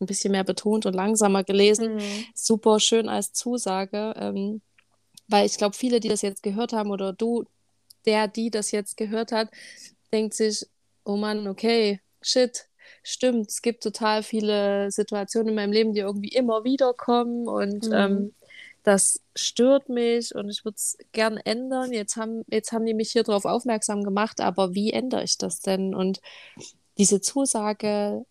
[0.00, 2.24] ein bisschen mehr betont und langsamer gelesen, mhm.
[2.34, 4.62] super schön als Zusage, ähm,
[5.28, 7.44] weil ich glaube, viele, die das jetzt gehört haben oder du,
[8.06, 9.50] der, die das jetzt gehört hat,
[10.12, 10.66] denkt sich,
[11.04, 12.66] oh Mann, okay, shit,
[13.02, 17.88] stimmt, es gibt total viele Situationen in meinem Leben, die irgendwie immer wieder kommen und
[17.88, 17.92] mhm.
[17.92, 18.34] ähm,
[18.86, 21.92] das stört mich und ich würde es gern ändern.
[21.92, 25.58] Jetzt haben, jetzt haben die mich hier drauf aufmerksam gemacht, aber wie ändere ich das
[25.58, 25.92] denn?
[25.92, 26.20] Und
[26.96, 28.24] diese Zusage,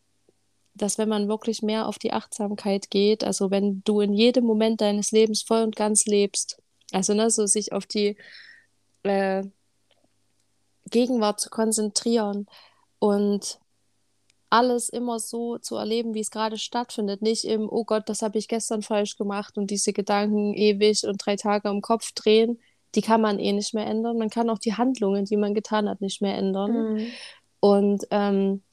[0.74, 4.80] dass wenn man wirklich mehr auf die Achtsamkeit geht, also wenn du in jedem Moment
[4.80, 6.62] deines Lebens voll und ganz lebst,
[6.94, 8.16] also ne, so sich auf die
[9.04, 9.44] äh,
[10.90, 12.48] Gegenwart zu konzentrieren
[13.00, 13.60] und
[14.50, 17.22] alles immer so zu erleben, wie es gerade stattfindet.
[17.22, 21.18] Nicht im, oh Gott, das habe ich gestern falsch gemacht und diese Gedanken ewig und
[21.26, 22.60] drei Tage im Kopf drehen,
[22.96, 24.18] die kann man eh nicht mehr ändern.
[24.18, 26.94] Man kann auch die Handlungen, die man getan hat, nicht mehr ändern.
[26.94, 27.08] Mhm.
[27.60, 28.64] Und ähm,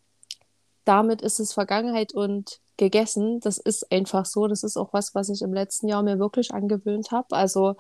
[0.84, 3.40] damit ist es Vergangenheit und gegessen.
[3.40, 4.46] Das ist einfach so.
[4.46, 7.34] Das ist auch was, was ich im letzten Jahr mir wirklich angewöhnt habe.
[7.34, 7.76] Also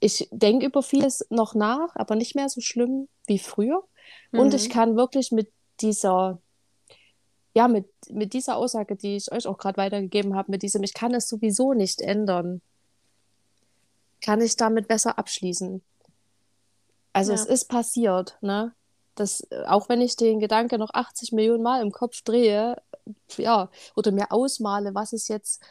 [0.00, 3.82] ich denke über vieles noch nach, aber nicht mehr so schlimm wie früher.
[4.32, 4.38] Mhm.
[4.40, 4.72] Und ich mhm.
[4.72, 6.40] kann wirklich mit dieser,
[7.54, 10.92] ja, mit, mit dieser Aussage, die ich euch auch gerade weitergegeben habe, mit diesem, ich
[10.92, 12.60] kann es sowieso nicht ändern,
[14.20, 15.80] kann ich damit besser abschließen.
[17.12, 17.38] Also ja.
[17.38, 18.72] es ist passiert, ne?
[19.14, 22.82] Das, auch wenn ich den Gedanke noch 80 Millionen Mal im Kopf drehe,
[23.36, 25.62] ja, oder mir ausmale, was es jetzt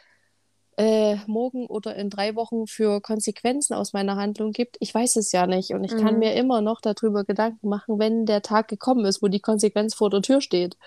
[0.78, 5.32] äh, morgen oder in drei Wochen für Konsequenzen aus meiner Handlung gibt, ich weiß es
[5.32, 5.74] ja nicht.
[5.74, 6.00] Und ich mhm.
[6.00, 9.94] kann mir immer noch darüber Gedanken machen, wenn der Tag gekommen ist, wo die Konsequenz
[9.94, 10.78] vor der Tür steht.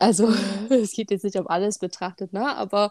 [0.00, 0.28] Also,
[0.70, 2.56] es geht jetzt nicht um alles betrachtet, ne?
[2.56, 2.90] Aber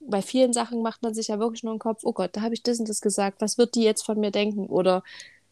[0.00, 2.54] bei vielen Sachen macht man sich ja wirklich nur im Kopf, oh Gott, da habe
[2.54, 4.66] ich das und das gesagt, was wird die jetzt von mir denken?
[4.66, 5.02] Oder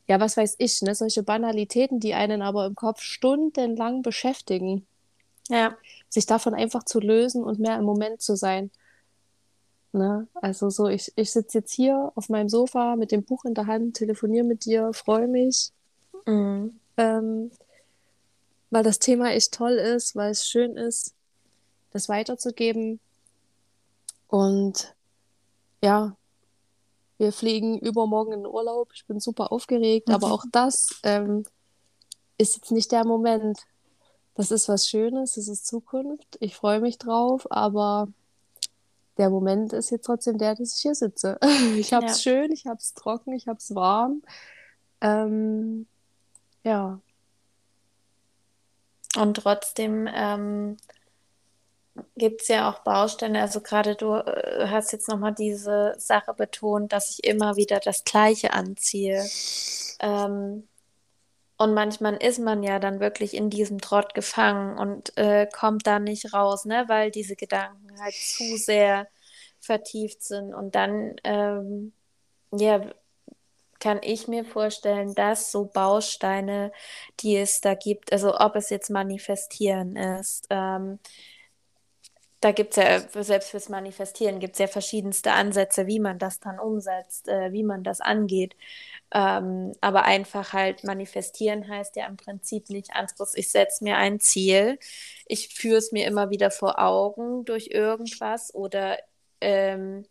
[0.08, 0.94] ja, was weiß ich, ne?
[0.94, 4.86] Solche Banalitäten, die einen aber im Kopf stundenlang beschäftigen.
[5.48, 5.76] Ja.
[6.08, 8.70] Sich davon einfach zu lösen und mehr im Moment zu sein.
[9.92, 10.26] Ne?
[10.34, 13.66] Also so, ich, ich sitze jetzt hier auf meinem Sofa mit dem Buch in der
[13.66, 15.70] Hand, telefoniere mit dir, freue mich,
[16.26, 16.78] mhm.
[16.96, 17.50] ähm,
[18.76, 21.14] weil das Thema echt toll ist, weil es schön ist,
[21.92, 23.00] das weiterzugeben.
[24.28, 24.94] Und
[25.82, 26.14] ja,
[27.16, 28.90] wir fliegen übermorgen in Urlaub.
[28.92, 30.14] Ich bin super aufgeregt, mhm.
[30.14, 31.44] aber auch das ähm,
[32.36, 33.60] ist jetzt nicht der Moment.
[34.34, 36.36] Das ist was Schönes, das ist Zukunft.
[36.40, 38.08] Ich freue mich drauf, aber
[39.16, 41.38] der Moment ist jetzt trotzdem der, dass ich hier sitze.
[41.78, 42.30] Ich habe es ja.
[42.30, 44.20] schön, ich habe es trocken, ich habe es warm.
[45.00, 45.86] Ähm,
[46.62, 47.00] ja.
[49.16, 50.76] Und trotzdem ähm,
[52.16, 53.40] gibt es ja auch Bausteine.
[53.40, 58.04] Also gerade du äh, hast jetzt nochmal diese Sache betont, dass ich immer wieder das
[58.04, 59.24] Gleiche anziehe.
[60.00, 60.68] Ähm,
[61.58, 65.98] und manchmal ist man ja dann wirklich in diesem Trott gefangen und äh, kommt da
[65.98, 66.84] nicht raus, ne?
[66.88, 69.08] weil diese Gedanken halt zu sehr
[69.60, 70.54] vertieft sind.
[70.54, 71.92] Und dann, ähm,
[72.52, 72.82] ja,
[73.86, 76.72] kann ich mir vorstellen, dass so Bausteine,
[77.20, 80.98] die es da gibt, also ob es jetzt manifestieren ist, ähm,
[82.40, 86.40] da gibt es ja, selbst fürs Manifestieren gibt es ja verschiedenste Ansätze, wie man das
[86.40, 88.56] dann umsetzt, äh, wie man das angeht.
[89.14, 93.36] Ähm, aber einfach halt manifestieren heißt ja im Prinzip nicht anderes.
[93.36, 94.80] Ich setze mir ein Ziel,
[95.26, 98.98] ich führe es mir immer wieder vor Augen durch irgendwas oder
[99.40, 100.06] ähm,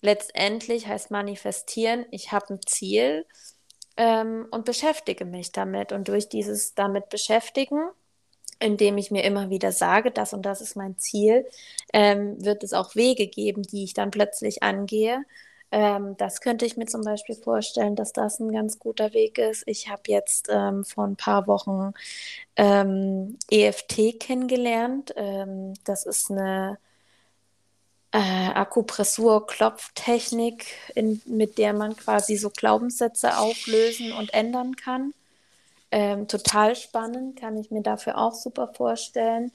[0.00, 3.26] letztendlich heißt manifestieren, ich habe ein Ziel
[3.96, 5.92] ähm, und beschäftige mich damit.
[5.92, 7.90] Und durch dieses damit beschäftigen
[8.60, 11.46] indem ich mir immer wieder sage, das und das ist mein Ziel,
[11.92, 15.24] ähm, wird es auch Wege geben, die ich dann plötzlich angehe.
[15.72, 19.62] Ähm, das könnte ich mir zum Beispiel vorstellen, dass das ein ganz guter Weg ist.
[19.66, 21.92] Ich habe jetzt ähm, vor ein paar Wochen
[22.56, 25.14] ähm, EFT kennengelernt.
[25.16, 26.78] Ähm, das ist eine
[28.12, 30.66] äh, Akupressur-Klopftechnik,
[31.26, 35.14] mit der man quasi so Glaubenssätze auflösen und ändern kann.
[35.92, 39.52] Ähm, total spannend, kann ich mir dafür auch super vorstellen.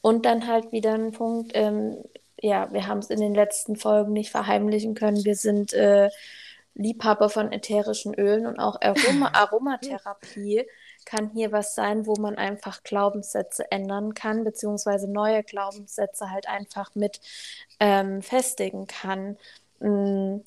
[0.00, 1.98] Und dann halt wieder ein Punkt, ähm,
[2.40, 5.24] ja, wir haben es in den letzten Folgen nicht verheimlichen können.
[5.24, 6.08] Wir sind äh,
[6.74, 10.64] Liebhaber von ätherischen Ölen und auch Aroma Aromatherapie
[11.08, 16.94] kann hier was sein, wo man einfach Glaubenssätze ändern kann, beziehungsweise neue Glaubenssätze halt einfach
[16.94, 17.20] mit
[17.80, 19.38] ähm, festigen kann.
[19.80, 20.44] Ein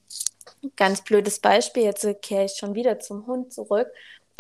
[0.76, 3.88] ganz blödes Beispiel, jetzt kehre ich schon wieder zum Hund zurück.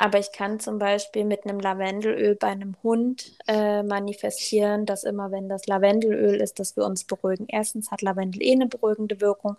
[0.01, 5.29] Aber ich kann zum Beispiel mit einem Lavendelöl bei einem Hund äh, manifestieren, dass immer,
[5.29, 7.45] wenn das Lavendelöl ist, dass wir uns beruhigen.
[7.47, 9.57] Erstens hat Lavendel eh eine beruhigende Wirkung.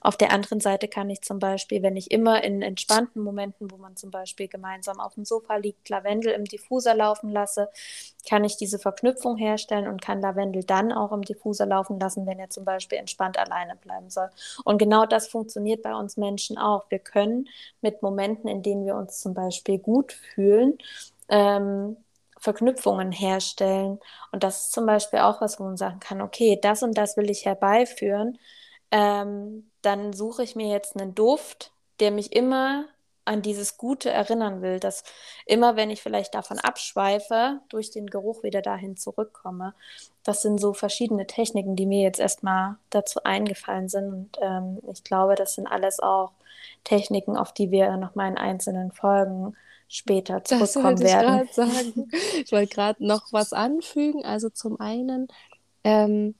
[0.00, 3.76] Auf der anderen Seite kann ich zum Beispiel, wenn ich immer in entspannten Momenten, wo
[3.76, 7.68] man zum Beispiel gemeinsam auf dem Sofa liegt, Lavendel im Diffuser laufen lasse,
[8.26, 12.38] kann ich diese Verknüpfung herstellen und kann Lavendel dann auch im Diffuser laufen lassen, wenn
[12.38, 14.30] er zum Beispiel entspannt alleine bleiben soll.
[14.64, 16.86] Und genau das funktioniert bei uns Menschen auch.
[16.88, 17.48] Wir können
[17.82, 20.78] mit Momenten, in denen wir uns zum Beispiel gut fühlen,
[21.28, 21.96] ähm,
[22.38, 24.00] Verknüpfungen herstellen.
[24.32, 27.16] Und das ist zum Beispiel auch was, wo man sagen kann, okay, das und das
[27.16, 28.38] will ich herbeiführen.
[28.90, 32.86] Ähm, dann suche ich mir jetzt einen Duft, der mich immer
[33.24, 35.04] an dieses Gute erinnern will, dass
[35.46, 39.74] immer, wenn ich vielleicht davon abschweife, durch den Geruch wieder dahin zurückkomme.
[40.24, 44.12] Das sind so verschiedene Techniken, die mir jetzt erstmal dazu eingefallen sind.
[44.12, 46.32] Und ähm, ich glaube, das sind alles auch
[46.84, 49.56] Techniken, auf die wir nochmal in einzelnen Folgen
[49.88, 51.42] später zurückkommen das werden.
[51.44, 52.10] Ich, sagen.
[52.44, 54.24] ich wollte gerade noch was anfügen.
[54.24, 55.28] Also zum einen,
[55.84, 56.34] ähm,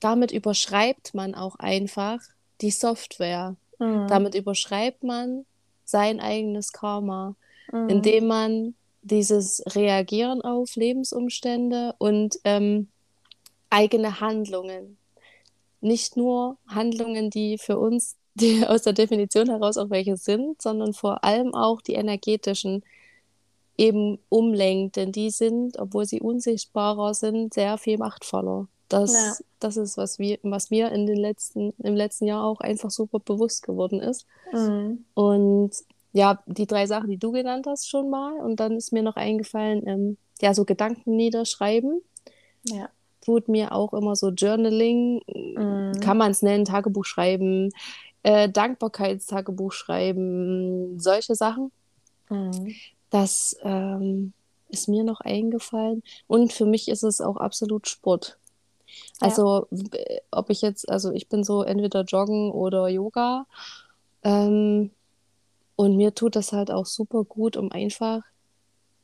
[0.00, 2.18] damit überschreibt man auch einfach
[2.60, 3.56] die Software.
[3.78, 4.08] Mhm.
[4.08, 5.46] Damit überschreibt man
[5.90, 7.34] sein eigenes Karma,
[7.72, 7.88] mhm.
[7.88, 12.88] indem man dieses Reagieren auf Lebensumstände und ähm,
[13.70, 14.98] eigene Handlungen,
[15.80, 20.94] nicht nur Handlungen, die für uns die aus der Definition heraus auch welche sind, sondern
[20.94, 22.84] vor allem auch die energetischen
[23.76, 28.68] eben umlenkt, denn die sind, obwohl sie unsichtbarer sind, sehr viel machtvoller.
[28.90, 29.34] Das, ja.
[29.60, 33.20] das ist, was, wir, was mir in den letzten, im letzten Jahr auch einfach super
[33.20, 34.26] bewusst geworden ist.
[34.52, 35.04] Mhm.
[35.14, 35.70] Und
[36.12, 38.34] ja, die drei Sachen, die du genannt hast, schon mal.
[38.40, 42.02] Und dann ist mir noch eingefallen, ähm, ja, so Gedanken niederschreiben.
[42.64, 42.88] Ja.
[43.24, 46.00] Tut mir auch immer so Journaling, mhm.
[46.00, 47.70] kann man es nennen, Tagebuch schreiben,
[48.24, 51.70] äh, Dankbarkeitstagebuch schreiben, solche Sachen.
[52.28, 52.74] Mhm.
[53.10, 54.32] Das ähm,
[54.68, 56.02] ist mir noch eingefallen.
[56.26, 58.39] Und für mich ist es auch absolut Sport.
[59.20, 60.18] Also, ja.
[60.30, 63.46] ob ich jetzt, also ich bin so entweder Joggen oder Yoga.
[64.22, 64.90] Ähm,
[65.76, 68.22] und mir tut das halt auch super gut, um einfach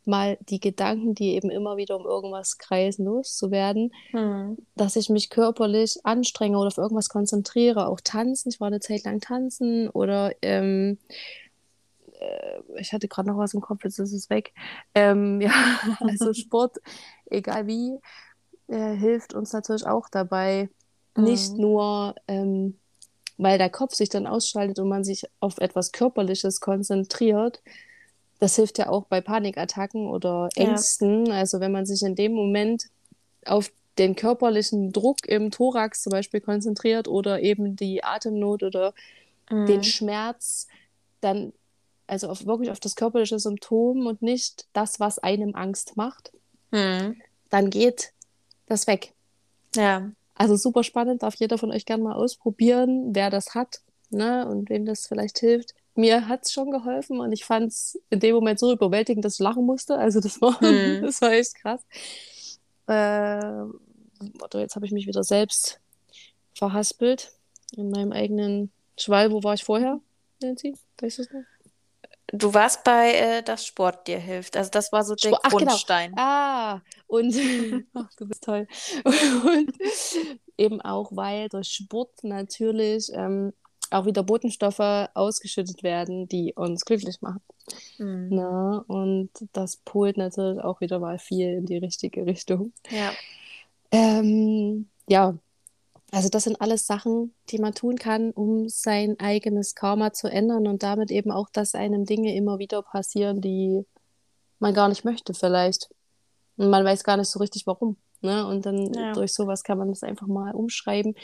[0.07, 4.57] mal die Gedanken, die eben immer wieder um irgendwas kreisen, loszuwerden, hm.
[4.77, 7.89] dass ich mich körperlich anstrenge oder auf irgendwas konzentriere.
[7.89, 10.99] Auch tanzen, ich war eine Zeit lang tanzen oder ähm,
[12.21, 14.53] äh, ich hatte gerade noch was im Kopf, jetzt ist es weg.
[14.95, 15.53] Ähm, ja,
[16.01, 16.79] also Sport,
[17.27, 17.99] egal wie,
[18.69, 20.69] äh, hilft uns natürlich auch dabei,
[21.15, 21.25] hm.
[21.25, 22.77] nicht nur ähm,
[23.39, 27.63] weil der Kopf sich dann ausschaltet und man sich auf etwas Körperliches konzentriert,
[28.39, 31.27] das hilft ja auch bei Panikattacken oder Ängsten.
[31.27, 31.35] Ja.
[31.35, 32.85] Also wenn man sich in dem Moment
[33.45, 38.93] auf den körperlichen Druck im Thorax zum Beispiel konzentriert oder eben die Atemnot oder
[39.51, 39.67] mhm.
[39.67, 40.67] den Schmerz,
[41.21, 41.53] dann
[42.07, 46.33] also auf, wirklich auf das körperliche Symptom und nicht das, was einem Angst macht,
[46.71, 47.21] mhm.
[47.49, 48.13] dann geht
[48.67, 49.13] das weg.
[49.75, 50.11] Ja.
[50.35, 54.69] Also super spannend, darf jeder von euch gerne mal ausprobieren, wer das hat ne, und
[54.69, 58.35] wem das vielleicht hilft mir hat es schon geholfen und ich fand es in dem
[58.35, 59.97] Moment so überwältigend, dass ich lachen musste.
[59.97, 61.01] Also das war, hm.
[61.03, 61.81] das war echt krass.
[62.87, 62.93] Äh,
[64.39, 65.81] warte, jetzt habe ich mich wieder selbst
[66.55, 67.33] verhaspelt
[67.77, 69.33] in meinem eigenen Schwall.
[69.33, 70.01] Wo war ich vorher,
[70.43, 70.77] Nancy?
[71.01, 71.43] Weißt du es noch?
[72.33, 74.57] Du warst bei äh, das Sport dir hilft.
[74.57, 76.13] Also das war so der Sport, Grundstein.
[76.17, 76.83] Ach, genau.
[76.83, 77.35] Ah, und
[77.95, 78.67] ach, du bist toll.
[79.05, 79.73] und
[80.59, 83.53] eben auch, weil durch Sport natürlich ähm,
[83.91, 87.43] auch wieder Botenstoffe ausgeschüttet werden, die uns glücklich machen.
[87.99, 88.29] Mhm.
[88.31, 88.85] Na, ne?
[88.87, 92.73] und das polt natürlich auch wieder mal viel in die richtige Richtung.
[92.91, 93.13] Ja.
[93.93, 95.37] Ähm, ja,
[96.13, 100.67] also das sind alles Sachen, die man tun kann, um sein eigenes Karma zu ändern
[100.67, 103.85] und damit eben auch, dass einem Dinge immer wieder passieren, die
[104.59, 105.89] man gar nicht möchte vielleicht.
[106.57, 107.97] Und man weiß gar nicht so richtig, warum.
[108.23, 108.47] Ne?
[108.47, 109.13] Und dann Ja.
[109.13, 111.15] durch sowas kann man das einfach mal umschreiben.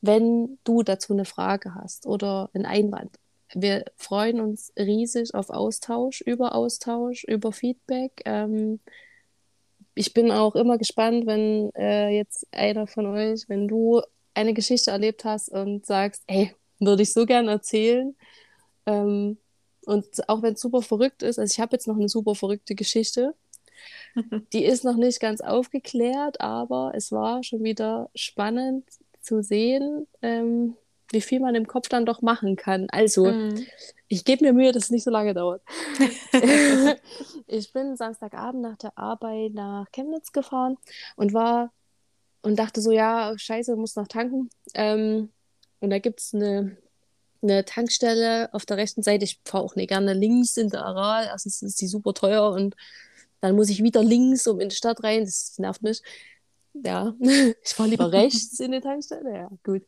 [0.00, 3.18] Wenn du dazu eine Frage hast oder einen Einwand,
[3.54, 8.22] wir freuen uns riesig auf Austausch, über Austausch, über Feedback.
[8.24, 8.80] Ähm,
[9.94, 14.00] ich bin auch immer gespannt, wenn äh, jetzt einer von euch, wenn du
[14.34, 18.16] eine Geschichte erlebt hast und sagst, ey, würde ich so gern erzählen.
[18.86, 19.38] Ähm,
[19.86, 22.74] und auch wenn es super verrückt ist, also ich habe jetzt noch eine super verrückte
[22.74, 23.34] Geschichte.
[24.52, 28.84] Die ist noch nicht ganz aufgeklärt, aber es war schon wieder spannend
[29.20, 30.76] zu sehen, ähm,
[31.10, 32.88] wie viel man im Kopf dann doch machen kann.
[32.90, 33.66] Also, Mhm.
[34.08, 35.62] ich gebe mir Mühe, dass es nicht so lange dauert.
[37.46, 40.78] ich bin Samstagabend nach der Arbeit nach Chemnitz gefahren
[41.16, 41.72] und war
[42.42, 44.50] und dachte so, ja, scheiße, muss noch tanken.
[44.74, 45.30] Ähm,
[45.80, 46.76] und da gibt es eine,
[47.42, 49.24] eine Tankstelle auf der rechten Seite.
[49.24, 51.26] Ich fahre auch nicht gerne links in der Aral.
[51.26, 52.76] Erstens ist die super teuer und
[53.40, 55.24] dann muss ich wieder links um in die Stadt rein.
[55.24, 56.02] Das nervt mich.
[56.74, 59.32] Ja, ich fahre lieber rechts in die Tankstelle.
[59.32, 59.82] Ja, gut.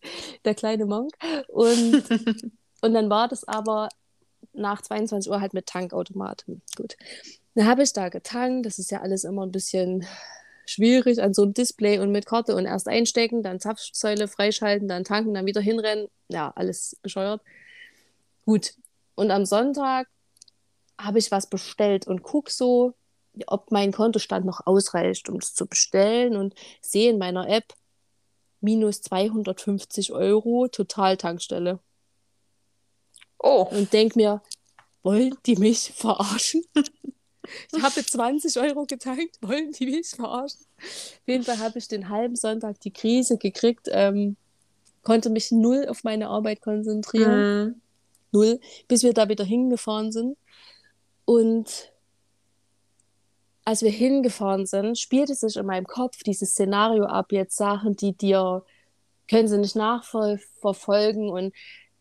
[0.45, 1.13] Der kleine Monk.
[1.49, 2.03] Und,
[2.83, 3.89] und dann war das aber
[4.53, 6.63] nach 22 Uhr halt mit Tankautomaten.
[6.77, 6.97] Gut.
[7.55, 8.67] Dann habe ich da getankt.
[8.67, 10.05] Das ist ja alles immer ein bisschen
[10.67, 15.05] schwierig an so einem Display und mit Karte und erst einstecken, dann Zapfsäule freischalten, dann
[15.05, 16.09] tanken, dann wieder hinrennen.
[16.29, 17.43] Ja, alles bescheuert.
[18.45, 18.75] Gut.
[19.15, 20.09] Und am Sonntag
[20.99, 22.95] habe ich was bestellt und gucke so,
[23.47, 27.75] ob mein Kontostand noch ausreicht, um es zu bestellen und sehe in meiner App
[28.61, 31.81] minus 250 Euro Total-Tankstelle
[33.47, 34.43] Oh, und denke mir,
[35.03, 36.65] wollen die mich verarschen?
[37.73, 40.61] Ich habe 20 Euro getankt, wollen die mich verarschen?
[40.79, 44.37] Auf jeden Fall habe ich den halben Sonntag die Krise gekriegt, ähm,
[45.03, 47.81] konnte mich null auf meine Arbeit konzentrieren, Mhm.
[48.33, 50.37] null, bis wir da wieder hingefahren sind.
[51.27, 51.93] Und
[53.65, 58.13] als wir hingefahren sind, spielte sich in meinem Kopf dieses Szenario ab, jetzt Sachen, die
[58.15, 58.65] dir,
[59.29, 61.55] können sie nicht nachverfolgen und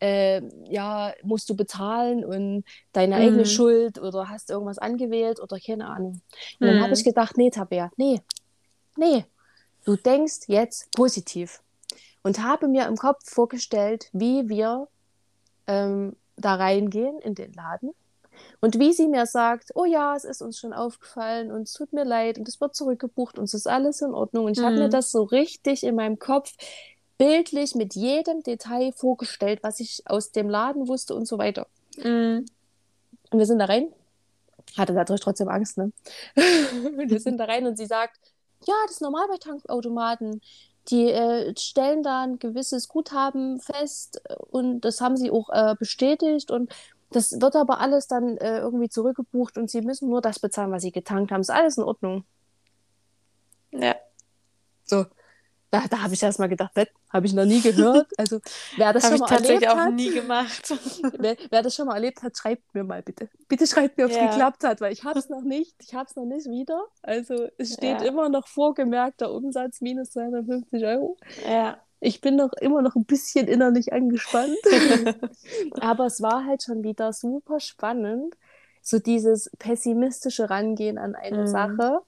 [0.04, 3.48] äh, ja, musst du bezahlen und deine eigene Mhm.
[3.48, 6.22] Schuld oder hast irgendwas angewählt oder keine Ahnung.
[6.62, 6.82] Und dann Mhm.
[6.82, 8.22] habe ich gedacht, nee, Tabea, nee,
[8.98, 9.26] nee,
[9.86, 11.64] du denkst jetzt positiv.
[12.24, 14.90] Und habe mir im Kopf vorgestellt, wie wir
[15.68, 17.92] ähm, da reingehen in den Laden
[18.62, 21.94] und wie sie mir sagt, oh ja, es ist uns schon aufgefallen und es tut
[21.94, 24.46] mir leid und es wird zurückgebucht und es ist alles in Ordnung.
[24.46, 24.90] Und ich habe mir Mhm.
[24.90, 26.54] das so richtig in meinem Kopf
[27.18, 31.68] bildlich mit jedem Detail vorgestellt, was ich aus dem Laden wusste und so weiter.
[31.98, 32.46] Mhm.
[33.32, 33.88] Und wir sind da rein,
[34.78, 35.92] hatte natürlich trotzdem Angst, ne?
[36.36, 38.20] Wir sind da rein und sie sagt,
[38.66, 40.42] ja, das ist normal bei Tankautomaten.
[40.90, 44.22] Die äh, stellen da ein gewisses Guthaben fest
[44.52, 46.74] und das haben sie auch äh, bestätigt und
[47.12, 50.82] das wird aber alles dann äh, irgendwie zurückgebucht und sie müssen nur das bezahlen, was
[50.82, 51.42] sie getankt haben.
[51.42, 52.26] Ist alles in Ordnung.
[53.72, 53.96] Ja.
[54.84, 55.06] So,
[55.74, 58.08] da, da habe ich erst mal gedacht, das habe ich noch nie gehört.
[58.18, 58.40] Also,
[58.78, 60.74] wer das schon mal tatsächlich erlebt auch hat, nie gemacht.
[61.18, 63.28] wer, wer das schon mal erlebt hat, schreibt mir mal bitte.
[63.48, 64.28] Bitte schreibt mir, ob es Ja.
[64.28, 65.76] geklappt hat, weil ich habe es noch nicht.
[65.82, 66.80] Ich habe es noch nicht wieder.
[67.02, 68.08] Also es steht Ja.
[68.08, 71.18] immer noch vorgemerkter Umsatz minus 250 Euro.
[71.50, 71.78] Ja.
[72.00, 74.58] Ich bin noch immer noch ein bisschen innerlich angespannt.
[75.80, 78.36] Aber es war halt schon wieder super spannend,
[78.82, 81.48] so dieses pessimistische Rangehen an eine Mhm.
[81.48, 82.02] Sache.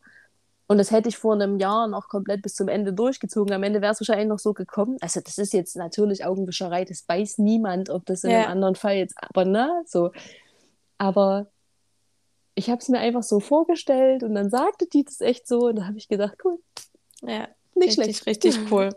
[0.68, 3.54] Und das hätte ich vor einem Jahr noch komplett bis zum Ende durchgezogen.
[3.54, 4.98] Am Ende wäre es wahrscheinlich noch so gekommen.
[5.02, 8.40] Also das ist jetzt natürlich Augenwischerei, das weiß niemand, ob das in Ja.
[8.40, 10.12] einem anderen Fall jetzt, aber ne, so.
[10.98, 11.48] Aber
[12.56, 15.76] ich habe es mir einfach so vorgestellt und dann sagte die das echt so und
[15.78, 16.58] da habe ich gedacht, cool,
[17.22, 17.48] Ja.
[17.76, 18.46] nicht Richtig, schlecht.
[18.46, 18.90] richtig cool.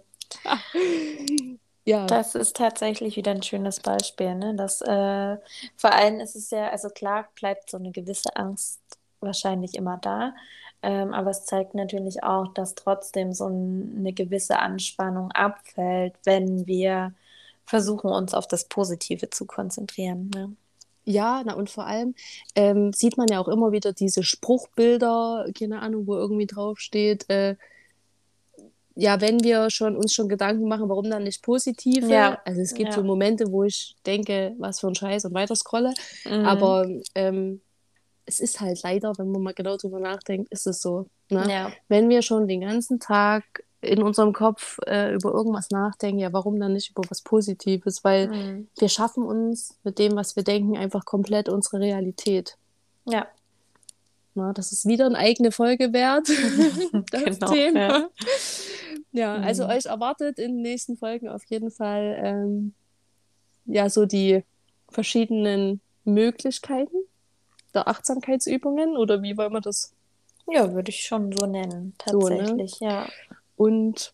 [1.85, 4.55] Ja, Das ist tatsächlich wieder ein schönes Beispiel, ne?
[4.55, 5.37] Das, äh,
[5.77, 8.81] vor allem ist es ja, also klar bleibt so eine gewisse Angst
[9.21, 10.35] wahrscheinlich immer da,
[10.83, 16.67] ähm, aber es zeigt natürlich auch, dass trotzdem so ein, eine gewisse Anspannung abfällt, wenn
[16.67, 17.15] wir
[17.67, 20.57] versuchen, uns auf das Positive zu konzentrieren, ne?
[21.05, 22.15] Ja, na und vor allem
[22.55, 27.57] ähm, sieht man ja auch immer wieder diese Spruchbilder, keine Ahnung, wo irgendwie draufsteht, äh,
[28.95, 32.09] ja, wenn wir schon uns schon Gedanken machen, warum dann nicht positive?
[32.09, 32.95] Ja, Also es gibt ja.
[32.97, 35.95] so Momente, wo ich denke, was für ein Scheiß und weiter scrolle.
[36.25, 36.45] Mhm.
[36.45, 37.61] Aber ähm,
[38.29, 41.07] es ist halt leider, wenn man mal genau drüber nachdenkt, ist es so.
[41.31, 41.51] Ne?
[41.51, 46.33] Ja, Wenn wir schon den ganzen Tag in unserem Kopf äh, über irgendwas nachdenken, ja,
[46.33, 48.05] warum dann nicht über was Positives?
[48.05, 48.69] Weil mhm.
[48.79, 52.57] wir schaffen uns mit dem, was wir denken, einfach komplett unsere Realität.
[53.07, 53.27] Ja,
[54.35, 56.29] Na, das ist wieder eine eigene Folge wert,
[57.11, 57.81] das Genau, Thema.
[57.81, 58.09] ja.
[59.13, 59.71] Ja, also Mhm.
[59.71, 62.75] euch erwartet in den nächsten Folgen auf jeden Fall ähm,
[63.65, 64.45] ja so die
[64.91, 66.97] verschiedenen Möglichkeiten
[67.75, 69.93] der Achtsamkeitsübungen oder wie wollen wir das
[70.47, 72.93] Ja, würde ich schon so nennen, tatsächlich, so, ne?
[72.93, 73.09] ja.
[73.57, 74.13] Und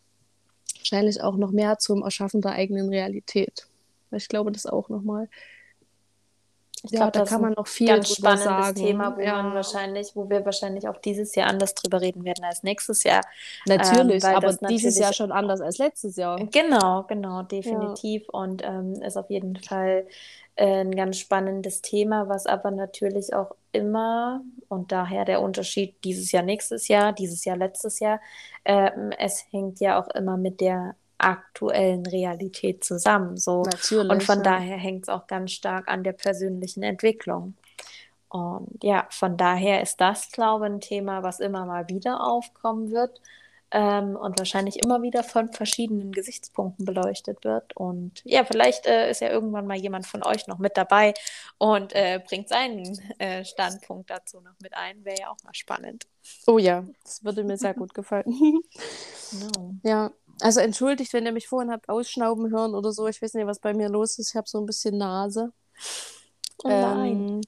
[0.78, 3.66] wahrscheinlich auch noch mehr zum Erschaffen der eigenen Realität.
[4.10, 5.28] Ich glaube, das auch nochmal
[6.84, 8.74] ich ja, glaube, da kann man noch viel ganz spannendes sagen.
[8.74, 9.42] Thema, wo ja.
[9.42, 13.22] man wahrscheinlich, wo wir wahrscheinlich auch dieses Jahr anders drüber reden werden als nächstes Jahr.
[13.64, 16.36] Natürlich, ähm, aber natürlich dieses Jahr schon anders als letztes Jahr.
[16.52, 18.24] Genau, genau, definitiv.
[18.24, 18.38] Ja.
[18.38, 20.06] Und ähm, ist auf jeden Fall
[20.56, 26.42] ein ganz spannendes Thema, was aber natürlich auch immer, und daher der Unterschied dieses Jahr,
[26.42, 28.20] nächstes Jahr, dieses Jahr, letztes Jahr,
[28.62, 33.36] äh, es hängt ja auch immer mit der aktuellen Realität zusammen.
[33.36, 33.62] So.
[33.62, 34.42] Natürlich, und von ja.
[34.42, 37.54] daher hängt es auch ganz stark an der persönlichen Entwicklung.
[38.28, 42.90] Und ja, von daher ist das, glaube ich, ein Thema, was immer mal wieder aufkommen
[42.90, 43.20] wird
[43.74, 47.76] ähm, und wahrscheinlich immer wieder von verschiedenen Gesichtspunkten beleuchtet wird.
[47.76, 51.12] Und ja, vielleicht äh, ist ja irgendwann mal jemand von euch noch mit dabei
[51.58, 55.04] und äh, bringt seinen äh, Standpunkt dazu noch mit ein.
[55.04, 56.06] Wäre ja auch mal spannend.
[56.46, 58.24] Oh ja, das würde mir sehr gut gefallen.
[59.32, 59.74] Genau.
[59.82, 63.08] Ja, also entschuldigt, wenn ihr mich vorhin habt ausschnauben hören oder so.
[63.08, 64.30] Ich weiß nicht, was bei mir los ist.
[64.30, 65.52] Ich habe so ein bisschen Nase.
[66.62, 67.10] Oh nein.
[67.10, 67.40] Ähm,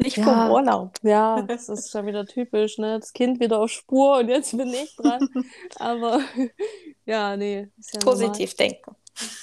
[0.00, 0.98] nicht ja, vom Urlaub.
[1.02, 2.98] Ja, das ist schon wieder typisch, ne?
[2.98, 5.28] Das Kind wieder auf Spur und jetzt bin ich dran.
[5.76, 6.20] Aber
[7.06, 7.68] ja, nee.
[7.92, 8.68] Ja Positiv normal.
[8.68, 8.96] denken.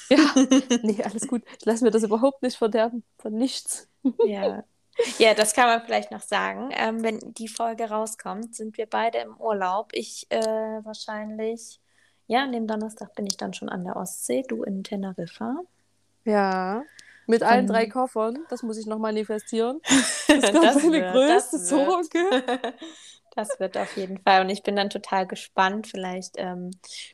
[0.09, 1.43] Ja, nee, alles gut.
[1.63, 3.03] Lass mir das überhaupt nicht verderben.
[3.19, 3.89] Von nichts.
[4.25, 4.63] Ja.
[5.19, 6.71] Ja, das kann man vielleicht noch sagen.
[6.71, 9.91] Ähm, wenn die Folge rauskommt, sind wir beide im Urlaub.
[9.93, 11.79] Ich äh, wahrscheinlich
[12.27, 15.61] ja, an dem Donnerstag bin ich dann schon an der Ostsee, du in Teneriffa.
[16.25, 16.83] Ja,
[17.27, 18.39] mit allen drei Koffern.
[18.49, 19.79] Das muss ich noch manifestieren.
[20.27, 22.19] Das ist das meine wird, größte Sorge.
[23.37, 24.41] Das wird auf jeden Fall.
[24.41, 25.85] Und ich bin dann total gespannt.
[25.85, 26.71] Vielleicht ähm,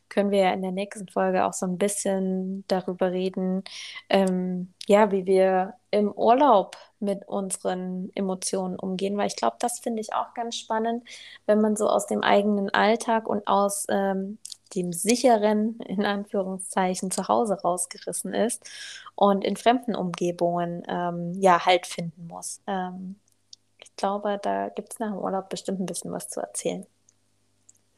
[0.07, 3.66] können wir ja in der nächsten Folge auch so ein bisschen darüber reden,
[4.07, 9.99] ähm, ja, wie wir im Urlaub mit unseren Emotionen umgehen, weil ich glaube, das finde
[9.99, 11.03] ich auch ganz spannend,
[11.45, 14.38] wenn man so aus dem eigenen Alltag und aus ähm,
[14.76, 18.70] dem sicheren, in Anführungszeichen, zu Hause rausgerissen ist
[19.16, 22.62] und in fremden Umgebungen ähm, ja Halt finden muss.
[22.68, 23.16] Ähm,
[23.84, 26.86] ich glaube, da gibt es nach dem Urlaub bestimmt ein bisschen was zu erzählen.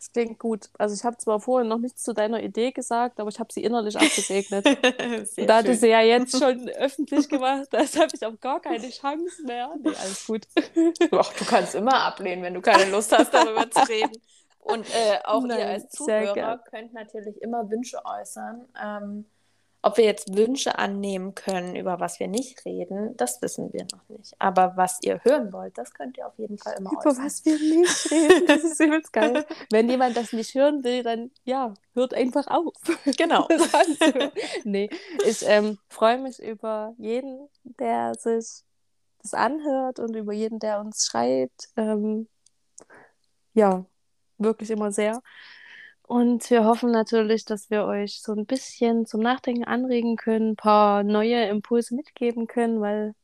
[0.06, 0.70] Das klingt gut.
[0.78, 3.64] Also ich habe zwar vorhin noch nichts zu deiner Idee gesagt, aber ich habe sie
[3.64, 4.66] innerlich abgesegnet.
[5.48, 9.42] da hatte sie ja jetzt schon öffentlich gemacht, das habe ich auch gar keine Chance
[9.44, 9.72] mehr.
[9.82, 10.48] Nee, alles gut.
[11.12, 14.12] Ach, du kannst immer ablehnen, wenn du keine Lust hast, darüber zu reden.
[14.66, 18.68] Und äh, auch Nein, ihr als Zuhörer könnt natürlich immer Wünsche äußern.
[18.84, 19.26] Ähm,
[19.84, 24.10] ob wir jetzt Wünsche annehmen können, über was wir nicht reden, das wissen wir noch
[24.10, 24.34] nicht.
[24.40, 27.24] Aber was ihr hören wollt, das könnt ihr auf jeden Fall immer Über äußern.
[27.24, 29.46] was wir nicht reden, das ist übelst geil.
[29.70, 32.74] Wenn jemand das nicht hören will, dann ja, hört einfach auf.
[33.18, 33.48] Genau.
[34.64, 34.90] nee,
[35.24, 38.64] ich ähm, freue mich über jeden, der sich
[39.22, 41.70] das anhört und über jeden, der uns schreibt.
[41.78, 42.28] Ähm,
[43.54, 43.86] ja,
[44.38, 45.22] wirklich immer sehr.
[46.08, 50.56] Und wir hoffen natürlich, dass wir euch so ein bisschen zum Nachdenken anregen können, ein
[50.56, 53.16] paar neue Impulse mitgeben können, weil,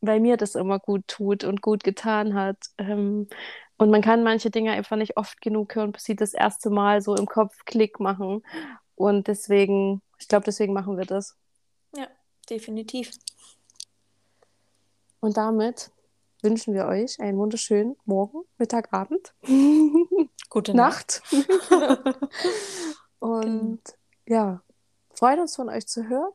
[0.00, 2.58] weil mir das immer gut tut und gut getan hat.
[2.78, 3.28] Ähm,
[3.76, 7.02] und man kann manche Dinge einfach nicht oft genug hören, bis sie das erste Mal
[7.02, 8.42] so im Kopf Klick machen.
[8.96, 11.36] Und deswegen, ich glaube, deswegen machen wir das.
[11.96, 12.08] Ja,
[12.50, 13.12] definitiv.
[15.20, 15.92] Und damit
[16.42, 19.34] wünschen wir euch einen wunderschönen Morgen, Mittag, Abend.
[20.48, 21.22] Gute Nacht.
[21.32, 22.16] Nacht.
[23.18, 23.80] und
[24.26, 24.62] ja,
[25.14, 26.32] freuen uns von euch zu hören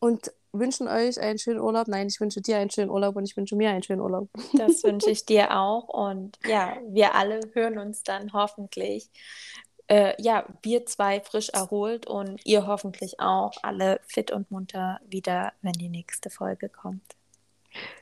[0.00, 1.88] und wünschen euch einen schönen Urlaub.
[1.88, 4.28] Nein, ich wünsche dir einen schönen Urlaub und ich wünsche mir einen schönen Urlaub.
[4.54, 5.88] Das wünsche ich dir auch.
[5.88, 9.10] Und ja, wir alle hören uns dann hoffentlich.
[9.88, 15.52] Äh, ja, wir zwei frisch erholt und ihr hoffentlich auch alle fit und munter wieder,
[15.62, 17.17] wenn die nächste Folge kommt.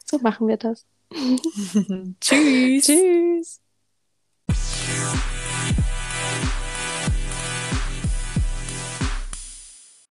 [0.05, 0.87] So machen wir das.
[2.20, 2.87] Tschüss.
[2.87, 3.61] Tschüss.